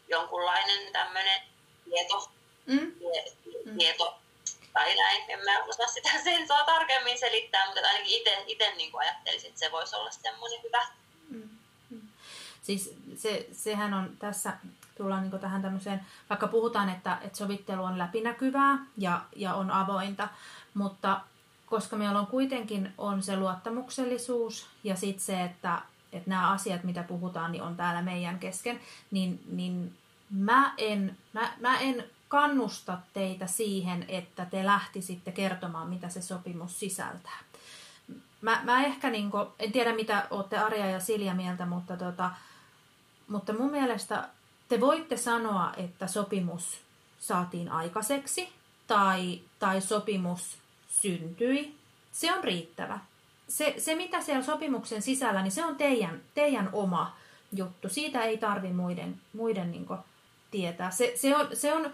[0.08, 1.42] jonkunlainen tämmöinen
[1.84, 2.30] tieto,
[2.66, 2.92] Mm?
[2.92, 3.24] tie,
[3.78, 4.18] tieto
[4.72, 5.24] tai näin.
[5.28, 9.72] En mä osaa sitä sen saa tarkemmin selittää, mutta ainakin itse niin ajattelisin, että se
[9.72, 10.86] voisi olla semmoinen hyvä.
[11.30, 11.48] Mm.
[12.62, 14.52] Siis se, sehän on tässä,
[14.96, 20.28] tullaan niin tähän tämmöiseen, vaikka puhutaan, että, että sovittelu on läpinäkyvää ja, ja on avointa,
[20.74, 21.20] mutta
[21.74, 25.82] koska meillä on kuitenkin on se luottamuksellisuus ja sitten se, että,
[26.12, 29.94] että nämä asiat, mitä puhutaan, niin on täällä meidän kesken, niin, niin
[30.30, 36.80] mä, en, mä, mä en kannusta teitä siihen, että te lähtisitte kertomaan, mitä se sopimus
[36.80, 37.38] sisältää.
[38.40, 42.30] Mä, mä ehkä, niin kuin, en tiedä mitä olette Arja ja Silja mieltä, mutta, tota,
[43.28, 44.28] mutta mun mielestä
[44.68, 46.80] te voitte sanoa, että sopimus
[47.18, 48.52] saatiin aikaiseksi
[48.86, 50.63] tai, tai sopimus
[51.04, 51.74] syntyi.
[52.12, 52.98] Se on riittävä.
[53.48, 57.16] Se, se, mitä siellä sopimuksen sisällä, niin se on teidän, teidän oma
[57.52, 57.88] juttu.
[57.88, 59.86] Siitä ei tarvi muiden, muiden niin
[60.50, 60.90] tietää.
[60.90, 61.90] Se, se, on, se, on,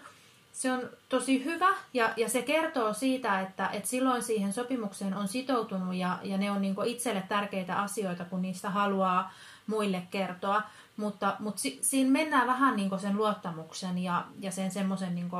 [0.52, 5.28] se on tosi hyvä ja, ja se kertoo siitä, että, että silloin siihen sopimukseen on
[5.28, 9.32] sitoutunut ja, ja ne on niin itselle tärkeitä asioita, kun niistä haluaa
[9.66, 10.62] muille kertoa.
[10.96, 15.30] Mutta, mutta si, siinä mennään vähän niin sen luottamuksen ja, ja sen semmoisen niin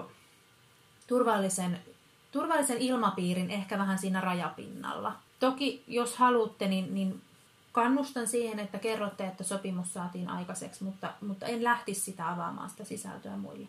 [1.07, 1.81] turvallisen,
[2.33, 5.13] turvallisen ilmapiirin ehkä vähän siinä rajapinnalla.
[5.41, 7.23] Toki jos haluatte, niin, niin
[7.73, 12.85] kannustan siihen, että kerrotte, että sopimus saatiin aikaiseksi, mutta, mutta en lähtisi sitä avaamaan sitä
[12.85, 13.69] sisältöä muille.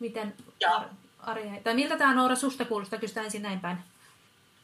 [0.00, 0.34] Miten.
[0.70, 3.78] Ar- Arja, tai miltä tämä Noora susta kuulostaa, kysytään ensin näin päin.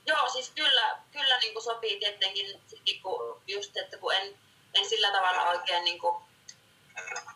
[0.07, 2.61] Joo, siis kyllä, kyllä niin kuin sopii tietenkin,
[3.03, 4.35] kun just, että kun en,
[4.75, 6.17] en sillä tavalla oikein niin kuin,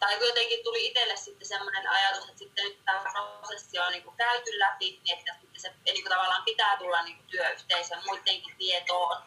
[0.01, 3.03] tai jotenkin tuli itselle sitten semmoinen ajatus, että sitten nyt tämä
[3.39, 7.03] prosessi on niin kuin käyty läpi, niin että sitten se niin kuin tavallaan pitää tulla
[7.03, 9.23] niin kuin työyhteisön muidenkin tietoon,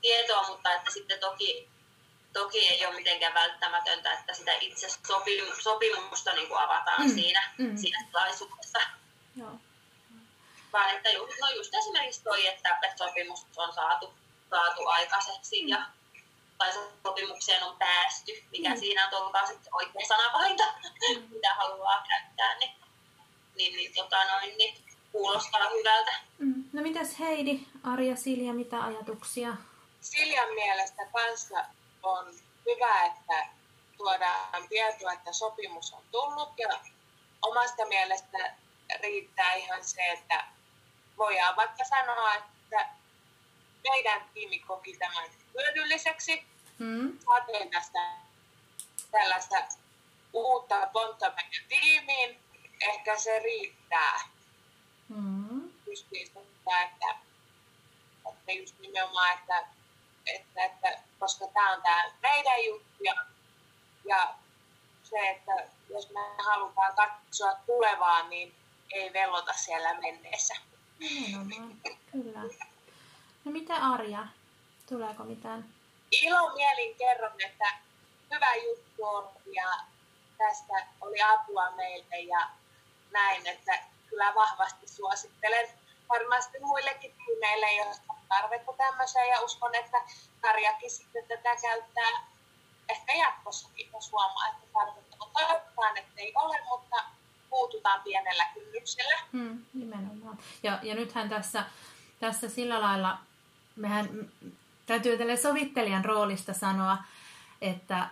[0.00, 1.68] tietoon, mutta että sitten toki,
[2.32, 4.88] toki ei ole mitenkään välttämätöntä, että sitä itse
[5.62, 7.14] sopimusta niin kuin avataan mm.
[7.14, 7.76] siinä, mm.
[7.76, 8.78] siinä tilaisuudessa.
[9.36, 9.52] Joo.
[10.72, 14.14] Vaan että just, no just esimerkiksi toi, että sopimus on saatu,
[14.50, 15.68] saatu aikaiseksi mm.
[15.68, 15.86] ja
[16.58, 18.76] tai sopimukseen on päästy, mikä mm.
[18.80, 21.22] siinä on taas sitten oikea sanavalinta, mm.
[21.34, 22.70] mitä haluaa käyttää, niin,
[23.56, 26.12] niin, niin, tota noin, niin kuulostaa hyvältä.
[26.38, 26.64] Mm.
[26.72, 29.56] No mitäs Heidi, Arja, Silja, mitä ajatuksia?
[30.00, 31.64] Siljan mielestä kanssa
[32.02, 32.34] on
[32.66, 33.46] hyvä, että
[33.96, 36.80] tuodaan tietoa, että sopimus on tullut ja
[37.42, 38.54] omasta mielestä
[39.02, 40.44] riittää ihan se, että
[41.18, 42.88] voidaan vaikka sanoa, että
[43.90, 46.44] meidän tiimi koki tämän hyödylliseksi.
[46.78, 47.18] Mm.
[47.72, 47.98] Tästä
[49.10, 49.56] tällaista
[50.32, 52.38] uutta pontta meidän tiimiin.
[52.80, 54.20] Ehkä se riittää.
[55.08, 55.70] Mm.
[55.86, 57.18] Justiinsa, että,
[58.30, 59.66] että just nimenomaan, että,
[60.26, 63.14] että, että koska tämä on tämä meidän juttu ja,
[64.08, 64.34] ja
[65.02, 65.52] se, että
[65.90, 68.54] jos me halutaan katsoa tulevaan, niin
[68.92, 70.54] ei velota siellä menneessä.
[70.98, 71.80] Nimenomaan,
[72.12, 72.40] kyllä.
[73.46, 74.26] No mitä Arja?
[74.88, 75.64] Tuleeko mitään?
[76.54, 77.78] mielin kerron, että
[78.34, 79.70] hyvä juttu on ja
[80.38, 82.48] tästä oli apua meille ja
[83.12, 83.78] näin, että
[84.10, 85.68] kyllä vahvasti suosittelen
[86.08, 89.98] varmasti muillekin tiimeille, jos on tarvetta tämmöiseen ja uskon, että
[90.40, 92.26] Karjakin sitten tätä käyttää
[92.88, 95.30] ehkä jatkossakin, jos huomaa, että tarvetta on.
[95.32, 96.96] Toivotaan, että ei ole, mutta
[97.50, 99.18] puututaan pienellä kynnyksellä.
[99.32, 100.38] Hmm, nimenomaan.
[100.62, 101.64] Ja, ja nythän tässä,
[102.20, 103.18] tässä sillä lailla,
[103.76, 104.08] mehän
[104.86, 106.98] täytyy tälle sovittelijan roolista sanoa,
[107.60, 108.08] että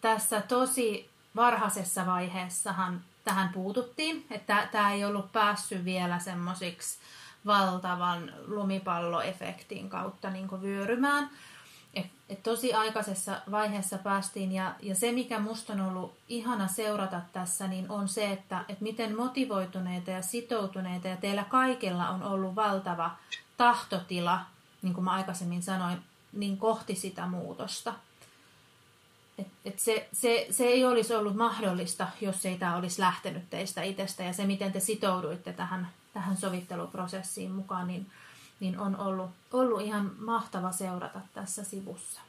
[0.00, 6.98] tässä tosi varhaisessa vaiheessahan tähän puututtiin, että tämä ei ollut päässyt vielä semmoisiksi
[7.46, 11.30] valtavan lumipalloefektin kautta niin vyörymään.
[11.94, 17.20] Et, et tosi aikaisessa vaiheessa päästiin ja, ja se, mikä musta on ollut ihana seurata
[17.32, 22.54] tässä, niin on se, että et miten motivoituneita ja sitoutuneita ja teillä kaikilla on ollut
[22.54, 23.10] valtava
[23.56, 24.40] tahtotila
[24.82, 27.94] niin kuin mä aikaisemmin sanoin, niin kohti sitä muutosta.
[29.38, 33.82] Et, et se, se, se ei olisi ollut mahdollista, jos ei tämä olisi lähtenyt teistä
[33.82, 34.22] itsestä.
[34.22, 38.10] Ja se, miten te sitouduitte tähän, tähän sovitteluprosessiin mukaan, niin,
[38.60, 42.20] niin on ollut, ollut ihan mahtava seurata tässä sivussa.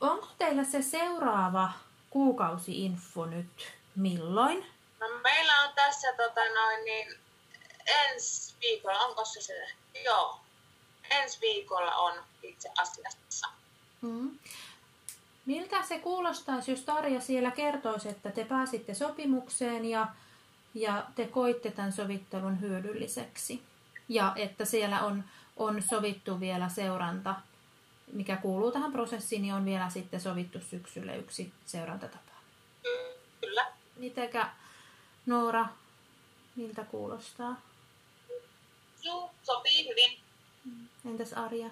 [0.00, 1.72] Onko teillä se seuraava
[2.10, 4.66] kuukausi-info nyt milloin?
[5.00, 7.14] No, meillä on tässä tota noin, niin,
[7.90, 9.66] ensi viikolla, onko se se?
[10.04, 10.40] Joo,
[11.10, 13.46] ensi viikolla on itse asiassa.
[14.00, 14.38] Mm.
[15.46, 20.06] Miltä se kuulostaisi, jos Tarja siellä kertoisi, että te pääsitte sopimukseen ja,
[20.74, 23.62] ja te koitte tämän sovittelun hyödylliseksi?
[24.08, 25.24] Ja että siellä on,
[25.56, 27.34] on sovittu vielä seuranta,
[28.12, 32.32] mikä kuuluu tähän prosessiin, niin on vielä sitten sovittu syksylle yksi seurantatapa.
[33.40, 33.66] Kyllä.
[33.96, 34.50] Mitenkä
[35.26, 35.66] Noora,
[36.56, 37.56] miltä kuulostaa?
[39.02, 40.18] Joo, sopii hyvin.
[41.10, 41.70] Entäs Arja?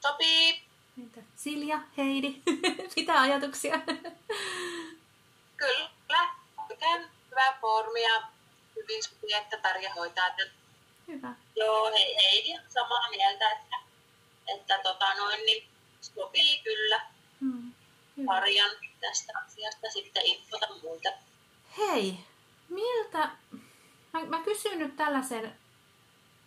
[0.00, 0.62] Sopii.
[0.98, 2.42] Entä Silja, Heidi?
[2.96, 3.80] Mitä ajatuksia?
[5.56, 6.28] Kyllä,
[6.70, 8.22] oikein hyvä formi ja
[8.76, 10.52] hyvin sopii, että Tarja hoitaa tämän.
[11.08, 11.34] Hyvä.
[11.56, 13.76] Joo, hei, Heidi on samaa mieltä, että,
[14.46, 15.68] että tota noin, niin
[16.00, 17.00] sopii kyllä.
[17.40, 17.72] Hmm.
[18.26, 21.08] Tarjan tästä asiasta sitten infota muita.
[21.78, 22.18] Hei,
[22.68, 23.30] miltä...
[24.12, 25.59] Mä, mä kysyn nyt tällaisen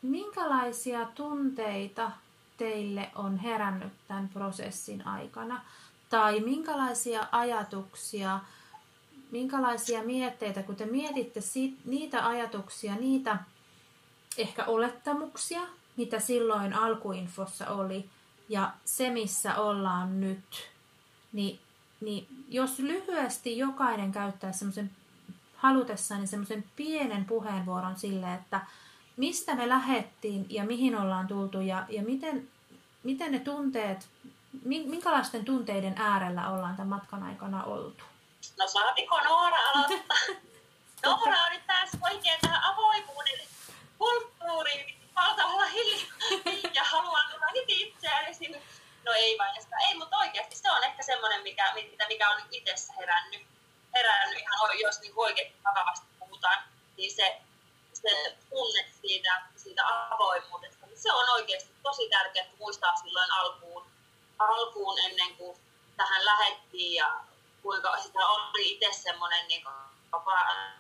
[0.03, 2.11] Minkälaisia tunteita
[2.57, 5.61] teille on herännyt tämän prosessin aikana?
[6.09, 8.39] Tai minkälaisia ajatuksia,
[9.31, 11.39] minkälaisia mietteitä, kun te mietitte
[11.85, 13.37] niitä ajatuksia, niitä
[14.37, 15.61] ehkä olettamuksia,
[15.97, 18.09] mitä silloin alkuinfossa oli,
[18.49, 20.69] ja se, missä ollaan nyt,
[21.33, 21.59] niin,
[22.01, 24.91] niin jos lyhyesti jokainen käyttää semmoisen
[25.55, 28.61] halutessaan niin semmoisen pienen puheenvuoron sille, että
[29.17, 32.49] mistä me lähettiin ja mihin ollaan tultu ja, ja miten,
[33.04, 34.08] miten ne tunteet,
[34.65, 38.04] minkälaisten tunteiden äärellä ollaan tämän matkan aikana oltu?
[38.60, 40.17] No saatiko Noora aloittaa?
[41.06, 43.39] Noora on nyt taas oikein tähän avoimuuden
[43.97, 48.62] kulttuuriin valtavalla hiljaa ja haluan tulla heti itseäni
[49.06, 49.52] No ei vain,
[49.89, 51.73] ei, mutta oikeasti se on ehkä semmoinen, mikä,
[52.08, 53.41] mikä on itsessä herännyt,
[53.93, 56.63] herännyt ihan, jos niin oikein vakavasti puhutaan,
[56.97, 57.41] niin se
[58.03, 63.85] se tunne siitä, siitä avoimuudesta, niin se on oikeasti tosi tärkeää, että muistaa silloin alkuun,
[64.39, 65.57] alkuun ennen kuin
[65.97, 67.23] tähän lähettiin ja
[67.61, 69.63] kuinka sitä oli itse semmoinen niin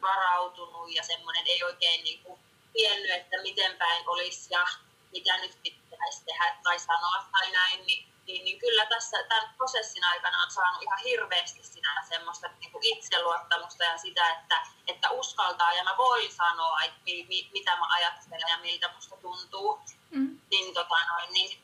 [0.01, 2.39] varautunut ja semmoinen ei oikein niin kuin
[2.73, 4.67] tiennyt, että miten päin olisi ja
[5.11, 10.03] mitä nyt pitäisi tehdä tai sanoa tai näin, niin, niin, niin kyllä tässä tämän prosessin
[10.03, 15.73] aikana on saanut ihan hirveästi sinä semmoista niin kuin itseluottamusta ja sitä, että, että uskaltaa
[15.73, 19.79] ja mä voin sanoa, että mi, mi, mitä mä ajattelen ja miltä musta tuntuu.
[20.09, 20.39] Mm.
[20.51, 21.61] Niin, tota noin, niin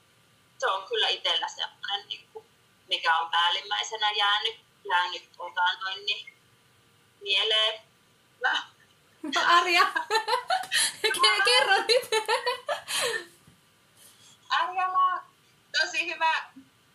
[0.58, 2.46] se on kyllä itsellä semmoinen, niin kuin,
[2.88, 4.56] mikä on päällimmäisenä jäänyt,
[4.90, 6.34] jäänyt tota noin, niin,
[7.22, 7.82] mieleen.
[9.46, 9.88] Arja,
[11.46, 12.10] kerro nyt.
[14.50, 15.29] Arjalla
[15.72, 16.34] tosi hyvä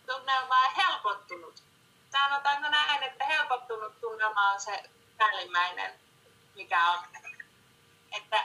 [0.07, 1.63] tunnelma ja helpottunut.
[2.13, 4.83] Sanotaanko näin, että helpottunut tunnelma on se
[5.19, 5.95] päällimmäinen,
[6.55, 6.99] mikä on.
[8.17, 8.45] Että,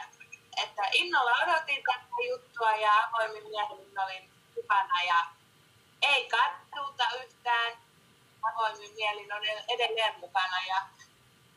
[0.64, 5.26] että innolla odotin tätä juttua ja avoimin mielin olin hyvänä ja
[6.02, 7.74] ei kattuuta yhtään.
[8.44, 10.82] Avoimin mielin on edelleen mukana ja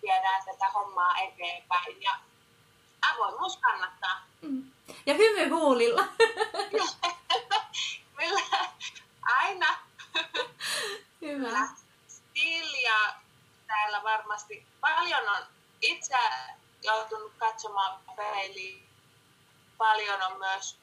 [0.02, 2.02] viedään tätä hommaa eteenpäin.
[2.02, 2.18] Ja
[3.12, 4.26] avoimuus kannattaa.
[4.40, 4.70] Mm.
[5.06, 6.04] Ja hymy huulilla.
[9.22, 9.78] Aina.
[11.22, 11.68] Hyvä.
[12.34, 13.14] Silja
[13.66, 15.46] täällä varmasti paljon on
[15.80, 16.18] itse
[16.82, 18.88] joutunut katsomaan peiliin.
[19.78, 20.78] Paljon on myös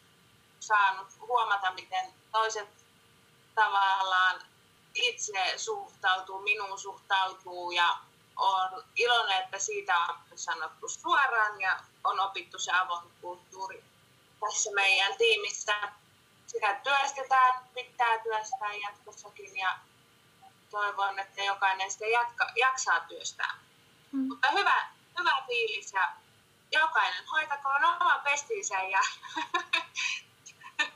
[0.59, 2.69] saanut huomata, miten toiset
[3.55, 4.41] tavallaan
[4.95, 7.97] itse suhtautuu, minuun suhtautuu ja
[8.35, 13.83] on iloinen, että siitä on sanottu suoraan ja on opittu se avoin kulttuuri
[14.39, 15.73] tässä meidän tiimissä.
[16.49, 19.79] Sitä työstetään, pitää työstää jatkossakin ja
[20.69, 23.59] toivon, että jokainen sitä jatka, jaksaa työstää.
[24.12, 24.27] Mm.
[24.27, 24.88] Mutta hyvä,
[25.19, 26.12] hyvä fiilis ja
[26.71, 28.99] jokainen hoitakoon oma pestinsä ja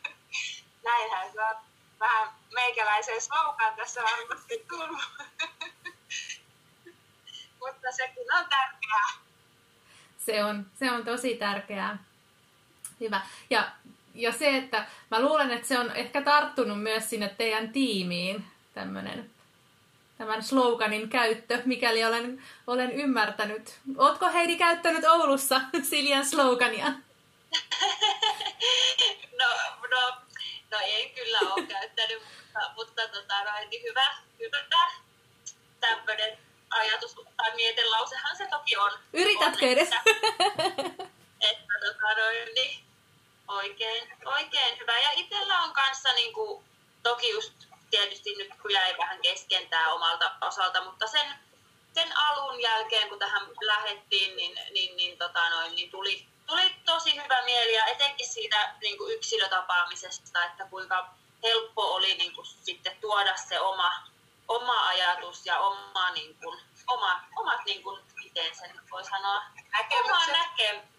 [0.85, 1.55] näinhän se on
[1.99, 5.03] vähän meikäläisen slogan tässä varmasti tullut.
[7.59, 9.23] Mutta sekin on tärkeää.
[10.17, 11.97] Se on, se on tosi tärkeää.
[12.99, 13.21] Hyvä.
[13.49, 13.71] Ja,
[14.13, 19.33] ja se, että mä luulen, että se on ehkä tarttunut myös sinne teidän tiimiin, tämmöinen
[20.17, 23.79] tämän sloganin käyttö, mikäli olen, olen ymmärtänyt.
[23.97, 26.85] Ootko Heidi käyttänyt Oulussa Siljan slogania?
[29.39, 29.47] No,
[29.89, 30.15] no,
[30.71, 34.57] no ei kyllä ole käyttänyt, mutta, mutta tota, no, niin hyvä, hyvä
[35.79, 36.37] tämmöinen
[36.69, 38.91] ajatus tai mietelausehan se toki on.
[39.13, 39.89] Yritätkö edes?
[39.95, 41.03] Että,
[41.41, 42.82] että tota, noin, niin,
[43.53, 44.99] oikein, oikein hyvä.
[44.99, 46.63] Ja itsellä on kanssa niin kuin,
[47.03, 47.53] toki just
[47.89, 51.39] tietysti nyt kun jäi vähän kesken tämä omalta osalta, mutta sen,
[51.93, 57.23] sen alun jälkeen, kun tähän lähdettiin, niin, niin, niin, tota noin, niin tuli, tuli tosi
[57.23, 61.09] hyvä mieli ja etenkin siitä niin kuin yksilötapaamisesta, että kuinka
[61.43, 63.93] helppo oli niin kuin, sitten tuoda se oma,
[64.47, 69.43] oma ajatus ja oma, niin kuin, oma, omat, niin kuin, miten sen voi sanoa,
[70.03, 70.92] oma näkemys.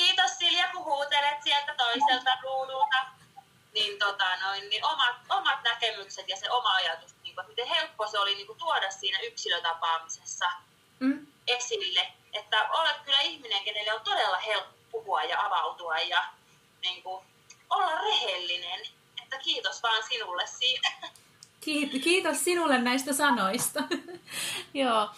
[0.00, 2.96] Kiitos Silja, kun huutelet sieltä toiselta ruudulta.
[3.74, 8.06] Niin, tota, noin, niin omat, omat näkemykset ja se oma ajatus, niin kuin, miten helppo
[8.06, 10.50] se oli niin kuin, tuoda siinä yksilötapaamisessa
[11.00, 11.26] mm.
[11.46, 12.12] esille.
[12.32, 16.24] Että olet kyllä ihminen, kenelle on todella helppo puhua ja avautua ja
[16.82, 17.24] niin kuin,
[17.70, 18.80] olla rehellinen.
[19.22, 20.88] Että kiitos vaan sinulle siitä.
[22.04, 23.80] Kiitos sinulle näistä sanoista.
[24.74, 25.10] Joo.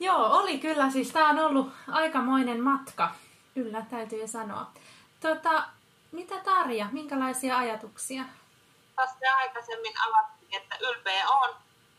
[0.00, 3.14] Joo, oli kyllä siis, tämä on ollut aikamoinen matka.
[3.54, 4.70] Kyllä, täytyy sanoa.
[5.20, 5.64] Tota,
[6.12, 8.24] mitä Tarja, minkälaisia ajatuksia?
[8.96, 11.54] Tässä aikaisemmin avattiin, että ylpeä on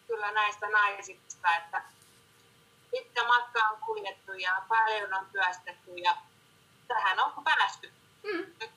[0.08, 1.82] kyllä näistä naisista, että
[2.92, 6.18] pitkä matka on kuljettu ja paljon on työstetty ja
[6.88, 7.92] tähän on päästy.
[8.24, 8.70] Mm.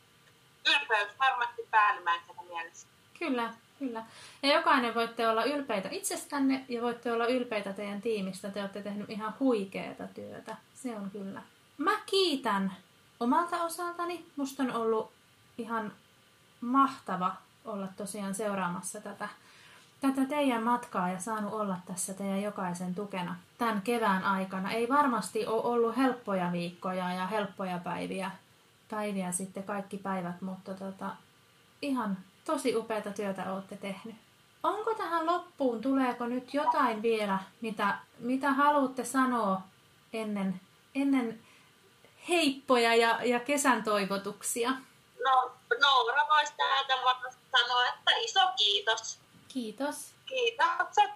[0.66, 2.86] Ylpeys varmasti päällimmäisenä mielessä.
[3.18, 4.04] Kyllä, Kyllä.
[4.42, 8.50] Ja jokainen voitte olla ylpeitä itsestänne ja voitte olla ylpeitä teidän tiimistä.
[8.50, 10.56] Te olette tehnyt ihan huikeaa työtä.
[10.74, 11.42] Se on kyllä.
[11.78, 12.72] Mä kiitän
[13.20, 14.26] omalta osaltani.
[14.36, 15.10] Musta on ollut
[15.58, 15.92] ihan
[16.60, 19.28] mahtava olla tosiaan seuraamassa tätä,
[20.00, 24.70] tätä teidän matkaa ja saanut olla tässä teidän jokaisen tukena tämän kevään aikana.
[24.70, 28.30] Ei varmasti ole ollut helppoja viikkoja ja helppoja päiviä,
[28.90, 31.10] päiviä sitten kaikki päivät, mutta tota,
[31.82, 34.14] ihan tosi upeata työtä olette tehnyt.
[34.62, 39.62] Onko tähän loppuun, tuleeko nyt jotain vielä, mitä, mitä haluatte sanoa
[40.12, 40.60] ennen,
[40.94, 41.38] ennen
[42.28, 44.70] heippoja ja, ja kesän toivotuksia?
[45.24, 49.18] No, Noora voisi täältä varmasti sanoa, että iso kiitos.
[49.48, 50.14] Kiitos.
[50.26, 51.10] Kiitokset.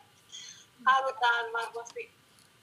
[0.86, 2.12] Halutaan varmasti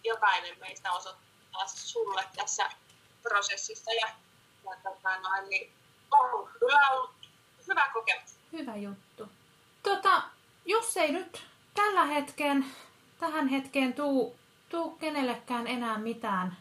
[0.04, 2.70] jokainen meistä osoittaa sulle tässä
[3.24, 4.08] prosessissa ja,
[4.66, 5.74] ja tota noin, niin
[6.12, 7.12] on kyllä ollut
[7.68, 8.36] hyvä kokemus.
[8.52, 9.28] Hyvä juttu.
[9.84, 10.22] Tota,
[10.66, 12.66] jos ei nyt tällä hetken,
[13.20, 14.40] tähän hetkeen tuu,
[14.70, 16.58] tuu kenellekään enää mitään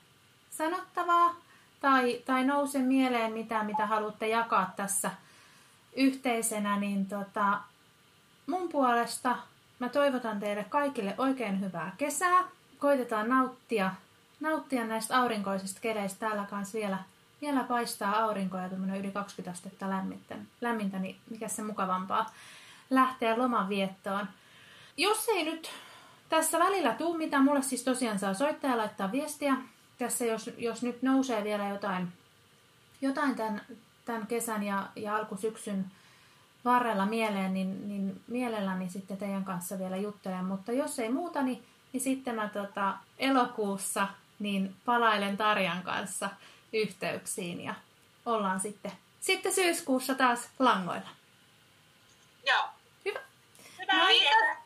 [0.50, 1.45] sanottavaa
[1.80, 5.10] tai, tai nouse mieleen mitään, mitä haluatte jakaa tässä
[5.96, 7.60] yhteisenä, niin tota,
[8.46, 9.36] mun puolesta
[9.78, 12.44] mä toivotan teille kaikille oikein hyvää kesää.
[12.78, 13.90] Koitetaan nauttia,
[14.40, 16.20] nauttia näistä aurinkoisista keleistä.
[16.20, 16.98] Täällä kanssa vielä,
[17.42, 22.30] vielä paistaa aurinko ja yli 20 astetta lämmintä, lämmintä, niin mikä se mukavampaa
[22.90, 24.28] lähteä loman viettoon.
[24.96, 25.70] Jos ei nyt
[26.28, 29.56] tässä välillä tuu mitään, mulle siis tosiaan saa soittaa ja laittaa viestiä.
[29.98, 32.12] Tässä jos, jos nyt nousee vielä jotain,
[33.00, 33.62] jotain tämän,
[34.04, 35.84] tämän kesän ja, ja alkusyksyn
[36.64, 40.44] varrella mieleen, niin, niin mielelläni sitten teidän kanssa vielä juttelen.
[40.44, 46.30] Mutta jos ei muuta, niin, niin sitten mä tota, elokuussa niin palailen Tarjan kanssa
[46.72, 47.74] yhteyksiin ja
[48.26, 51.08] ollaan sitten, sitten syyskuussa taas langoilla.
[52.46, 52.64] Joo.
[53.04, 53.20] Hyvä.
[53.80, 54.20] Hyvää Moi.
[54.20, 54.56] kesää.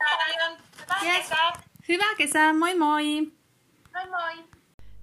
[0.80, 1.22] Hyvää Yes.
[1.22, 1.52] kesää.
[1.88, 3.32] Hyvää kesää, moi moi!
[3.92, 4.49] Moi moi.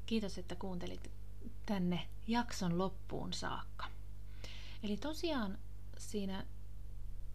[0.07, 1.11] Kiitos, että kuuntelit
[1.65, 3.85] tänne jakson loppuun saakka.
[4.83, 5.57] Eli tosiaan
[5.97, 6.45] siinä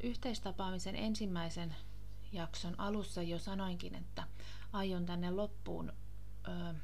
[0.02, 1.74] yhteistapaamisen ensimmäisen
[2.32, 4.26] jakson alussa jo sanoinkin, että
[4.72, 5.92] aion tänne loppuun
[6.48, 6.74] ö,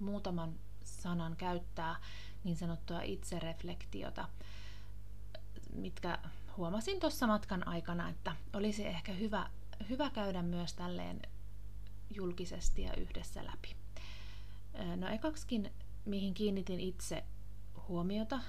[0.00, 0.54] muutaman
[0.84, 1.96] sanan käyttää
[2.44, 4.28] niin sanottua itsereflektiota,
[5.74, 6.18] mitkä
[6.56, 9.50] huomasin tuossa matkan aikana, että olisi ehkä hyvä,
[9.88, 11.22] hyvä käydä myös tälleen
[12.10, 13.76] julkisesti ja yhdessä läpi.
[14.96, 15.72] No ekaksikin,
[16.04, 17.24] mihin kiinnitin itse
[17.88, 18.40] huomiota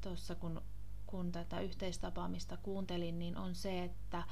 [0.00, 0.62] tuossa, kun,
[1.06, 4.22] kun tätä yhteistapaamista kuuntelin, niin on se, että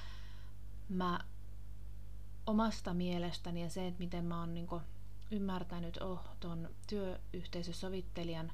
[0.89, 1.21] mä
[2.47, 4.69] omasta mielestäni ja se, että miten mä oon niin
[5.31, 8.53] ymmärtänyt oh, ton työyhteisösovittelijan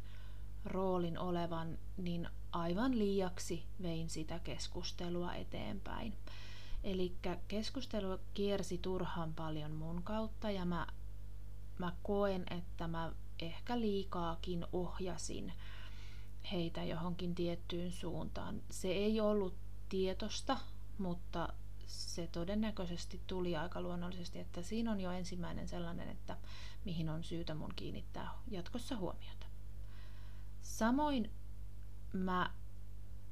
[0.65, 6.15] roolin olevan, niin aivan liiaksi vein sitä keskustelua eteenpäin.
[6.85, 7.17] Eli
[7.49, 10.87] keskustelu kiersi turhan paljon mun kautta ja mä,
[11.79, 13.13] mä koen, että mä
[13.43, 15.53] ehkä liikaakin ohjasin
[16.53, 18.63] heitä johonkin tiettyyn suuntaan.
[18.71, 19.55] Se ei ollut
[19.89, 20.59] tietosta,
[20.99, 21.49] mutta
[21.87, 26.37] se todennäköisesti tuli aika luonnollisesti, että siinä on jo ensimmäinen sellainen, että
[26.85, 29.47] mihin on syytä mun kiinnittää jatkossa huomiota.
[30.63, 31.31] Samoin
[32.13, 32.51] mä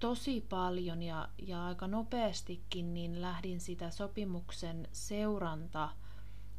[0.01, 4.88] tosi paljon ja, ja aika nopeastikin niin lähdin sitä sopimuksen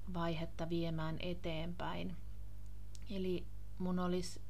[0.03, 2.15] seurantavaihetta viemään eteenpäin.
[3.09, 3.45] Eli
[3.77, 4.41] mun olisi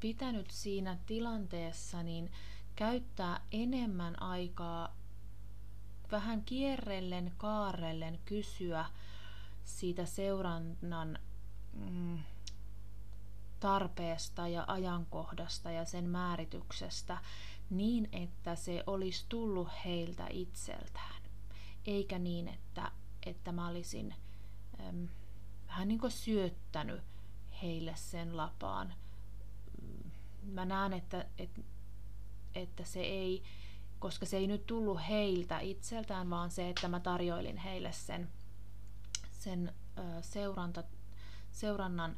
[0.00, 2.30] pitänyt siinä tilanteessa niin
[2.76, 4.96] käyttää enemmän aikaa
[6.12, 8.84] vähän kierrellen, kaarellen kysyä
[9.64, 11.18] siitä seurannan
[11.72, 12.18] mm,
[13.60, 17.18] tarpeesta ja ajankohdasta ja sen määrityksestä
[17.70, 21.22] niin, että se olisi tullut heiltä itseltään.
[21.86, 22.92] Eikä niin, että,
[23.26, 24.14] että mä olisin
[25.68, 27.02] vähän niin kuin syöttänyt
[27.62, 28.94] heille sen lapaan.
[30.42, 31.60] Mä näen, että, että,
[32.54, 33.42] että se ei,
[33.98, 38.28] koska se ei nyt tullut heiltä itseltään, vaan se, että mä tarjoilin heille sen,
[39.30, 39.74] sen
[40.20, 40.84] seuranta,
[41.50, 42.16] seurannan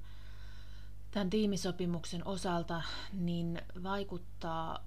[1.10, 2.82] tämän tiimisopimuksen osalta,
[3.12, 4.84] niin vaikuttaa,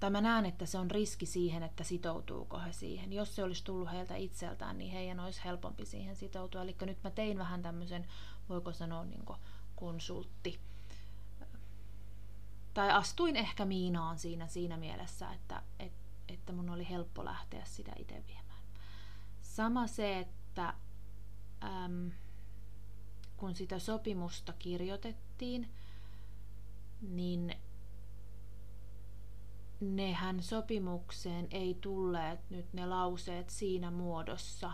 [0.00, 3.12] tai mä näen, että se on riski siihen, että sitoutuuko he siihen.
[3.12, 6.62] Jos se olisi tullut heiltä itseltään, niin heidän olisi helpompi siihen sitoutua.
[6.62, 8.06] Eli nyt mä tein vähän tämmöisen,
[8.48, 9.24] voiko sanoa, niin
[9.76, 10.60] konsultti
[12.74, 15.92] tai astuin ehkä miinaan siinä, siinä mielessä, että, et,
[16.28, 18.62] että mun oli helppo lähteä sitä itse viemään.
[19.40, 20.74] Sama se, että
[21.64, 22.10] äm,
[23.36, 25.70] kun sitä sopimusta kirjoitettiin,
[27.00, 27.56] niin
[29.80, 34.72] nehän sopimukseen ei tulleet nyt ne lauseet siinä muodossa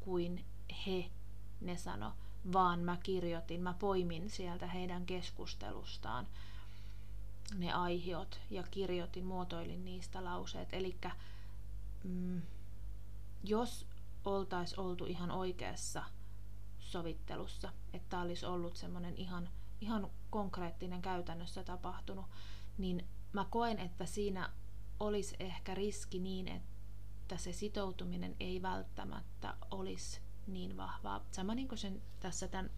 [0.00, 0.44] kuin
[0.86, 1.10] he
[1.60, 2.12] ne sano,
[2.52, 6.26] vaan mä kirjoitin, mä poimin sieltä heidän keskustelustaan
[7.54, 10.68] ne aihiot ja kirjoitin, muotoilin niistä lauseet.
[10.72, 10.96] Eli
[12.04, 12.42] mm,
[13.44, 13.86] jos
[14.24, 16.02] oltais oltu ihan oikeassa
[16.78, 19.48] sovittelussa, että olisi ollut semmoinen ihan,
[19.80, 22.26] ihan konkreettinen käytännössä tapahtunut,
[22.78, 23.06] niin
[23.36, 24.50] mä koen, että siinä
[25.00, 31.24] olisi ehkä riski niin, että se sitoutuminen ei välttämättä olisi niin vahvaa.
[31.30, 32.70] Sama niin kuin sen tässä tämän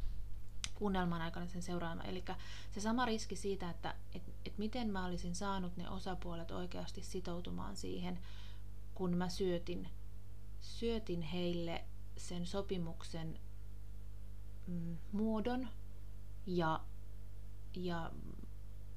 [0.74, 2.02] kuunnelman aikana sen seuraama.
[2.02, 2.24] Eli
[2.70, 7.76] se sama riski siitä, että et, et miten mä olisin saanut ne osapuolet oikeasti sitoutumaan
[7.76, 8.18] siihen,
[8.94, 9.88] kun mä syötin,
[10.60, 11.84] syötin heille
[12.16, 13.40] sen sopimuksen
[14.66, 15.68] mm, muodon
[16.46, 16.80] ja,
[17.76, 18.10] ja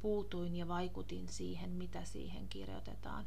[0.02, 3.26] puutuin ja vaikutin siihen, mitä siihen kirjoitetaan.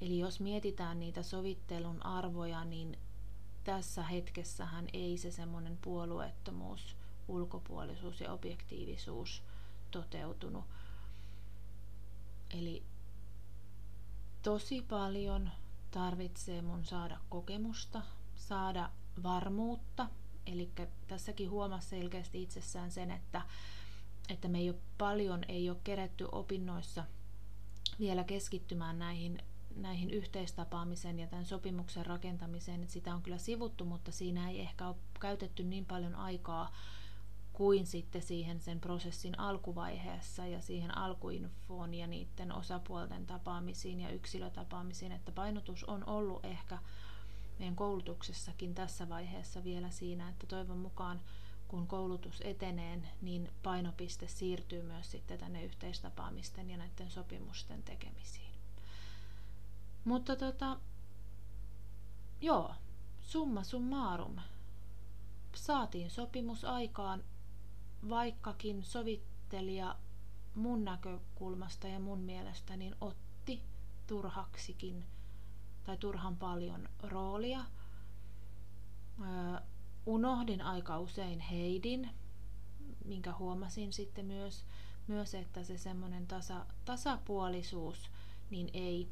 [0.00, 2.98] Eli jos mietitään niitä sovittelun arvoja, niin
[3.64, 6.96] tässä hetkessähän ei se semmoinen puolueettomuus,
[7.28, 9.42] ulkopuolisuus ja objektiivisuus
[9.90, 10.64] toteutunut.
[12.50, 12.82] Eli
[14.42, 15.50] tosi paljon
[15.90, 18.02] tarvitsee mun saada kokemusta,
[18.34, 18.90] saada
[19.22, 20.08] varmuutta.
[20.46, 20.70] Eli
[21.06, 23.42] tässäkin huomasi selkeästi itsessään sen, että,
[24.28, 27.04] että me ei ole paljon, ei ole keretty opinnoissa
[28.00, 29.42] vielä keskittymään näihin,
[29.76, 32.80] näihin yhteistapaamisen ja tämän sopimuksen rakentamiseen.
[32.80, 36.72] Että sitä on kyllä sivuttu, mutta siinä ei ehkä ole käytetty niin paljon aikaa
[37.52, 45.12] kuin sitten siihen sen prosessin alkuvaiheessa ja siihen alkuinfoon ja niiden osapuolten tapaamisiin ja yksilötapaamisiin,
[45.12, 46.78] että painotus on ollut ehkä
[47.58, 51.20] meidän koulutuksessakin tässä vaiheessa vielä siinä, että toivon mukaan
[51.74, 58.50] kun koulutus etenee, niin painopiste siirtyy myös sitten tänne yhteistapaamisten ja näiden sopimusten tekemisiin.
[60.04, 60.80] Mutta tota,
[62.40, 62.74] joo,
[63.20, 64.36] summa summarum.
[65.54, 67.24] Saatiin sopimus aikaan
[68.08, 69.96] vaikkakin sovittelija
[70.54, 73.62] mun näkökulmasta ja mun mielestä niin otti
[74.06, 75.04] turhaksikin
[75.84, 77.64] tai turhan paljon roolia.
[79.20, 79.60] Öö,
[80.06, 82.10] unohdin aika usein Heidin,
[83.04, 84.64] minkä huomasin sitten myös,
[85.06, 88.10] myös että se semmoinen tasa, tasapuolisuus
[88.50, 89.08] niin ei,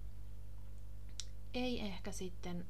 [1.55, 2.67] ei ehkä sitten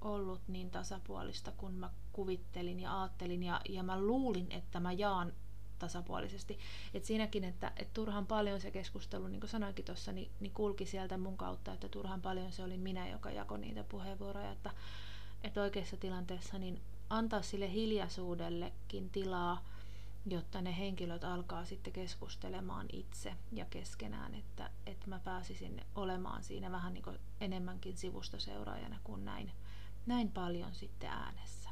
[0.00, 5.32] ollut niin tasapuolista kuin mä kuvittelin ja ajattelin ja, ja mä luulin, että mä jaan
[5.78, 6.58] tasapuolisesti.
[6.94, 10.86] Et siinäkin, että et turhan paljon se keskustelu, niin kuin sanoinkin tuossa, niin, niin kulki
[10.86, 14.70] sieltä mun kautta, että turhan paljon se oli minä, joka jakoi niitä puheenvuoroja, että,
[15.44, 16.80] että oikeassa tilanteessa niin
[17.14, 19.64] antaa sille hiljaisuudellekin tilaa,
[20.26, 26.70] jotta ne henkilöt alkaa sitten keskustelemaan itse ja keskenään, että, että mä pääsisin olemaan siinä
[26.70, 29.52] vähän niin kuin enemmänkin sivusta seuraajana kuin näin,
[30.06, 31.70] näin paljon sitten äänessä.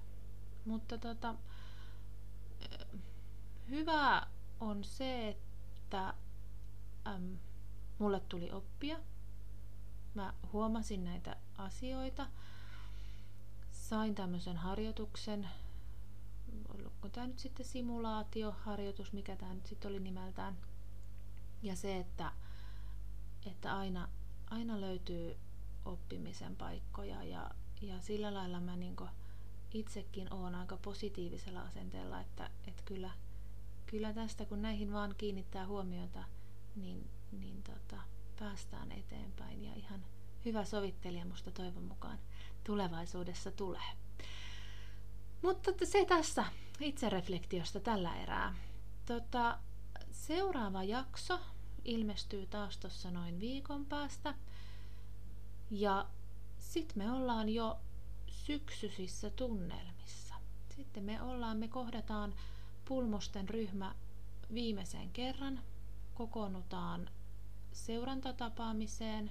[0.64, 1.34] Mutta tota,
[3.70, 4.26] hyvä
[4.61, 6.14] on se, että
[7.07, 7.38] äm,
[7.99, 8.99] mulle tuli oppia.
[10.14, 12.26] Mä huomasin näitä asioita.
[13.93, 15.49] Sain tämmöisen harjoituksen.
[16.68, 20.57] Onko tämä nyt sitten simulaatioharjoitus, mikä tämä nyt sitten oli nimeltään.
[21.62, 22.32] Ja se, että,
[23.47, 24.09] että aina,
[24.51, 25.36] aina löytyy
[25.84, 27.51] oppimisen paikkoja ja,
[27.82, 28.97] ja sillä lailla mä niin
[29.74, 33.11] itsekin olen aika positiivisella asenteella, että, että kyllä–
[33.93, 36.24] kyllä tästä kun näihin vaan kiinnittää huomiota,
[36.76, 38.03] niin, niin tota,
[38.38, 40.05] päästään eteenpäin ja ihan
[40.45, 42.18] hyvä sovittelija musta toivon mukaan
[42.64, 43.92] tulevaisuudessa tulee.
[45.42, 46.44] Mutta se tässä
[46.80, 48.54] itsereflektiosta tällä erää.
[49.06, 49.58] Tota,
[50.10, 51.40] seuraava jakso
[51.84, 54.34] ilmestyy taas tuossa noin viikon päästä.
[55.70, 56.06] Ja
[56.58, 57.78] sitten me ollaan jo
[58.26, 60.34] syksyisissä tunnelmissa.
[60.76, 62.34] Sitten me ollaan, me kohdataan
[62.84, 63.94] pulmosten ryhmä
[64.54, 65.60] viimeisen kerran.
[66.14, 67.10] Kokoonnutaan
[67.72, 69.30] seurantatapaamiseen.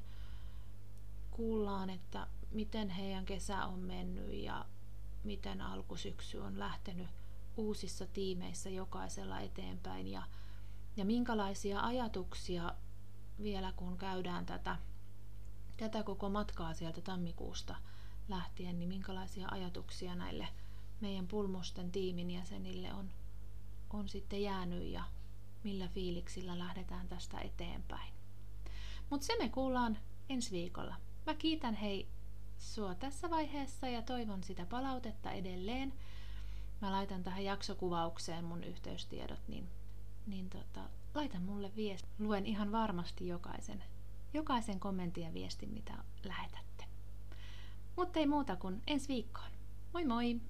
[1.31, 4.65] Kuullaan, että miten heidän kesä on mennyt ja
[5.23, 7.07] miten alkusyksy on lähtenyt
[7.57, 10.23] uusissa tiimeissä jokaisella eteenpäin ja,
[10.97, 12.75] ja minkälaisia ajatuksia
[13.41, 14.77] vielä kun käydään tätä,
[15.77, 17.75] tätä koko matkaa sieltä tammikuusta
[18.29, 20.47] lähtien, niin minkälaisia ajatuksia näille
[21.01, 23.09] meidän pulmusten tiimin jäsenille on
[23.93, 25.03] on sitten jäänyt ja
[25.63, 28.13] millä fiiliksillä lähdetään tästä eteenpäin.
[29.09, 29.97] Mutta se me kuullaan
[30.29, 30.95] ensi viikolla.
[31.25, 32.07] Mä kiitän hei
[32.61, 35.93] sua tässä vaiheessa ja toivon sitä palautetta edelleen.
[36.81, 39.67] Mä laitan tähän jaksokuvaukseen mun yhteystiedot, niin,
[40.27, 42.07] niin tota, laita mulle viesti.
[42.19, 43.83] Luen ihan varmasti jokaisen,
[44.33, 45.93] jokaisen kommentin ja viestin, mitä
[46.23, 46.85] lähetätte.
[47.95, 49.51] Mutta ei muuta kuin ensi viikkoon.
[49.93, 50.41] Moi moi!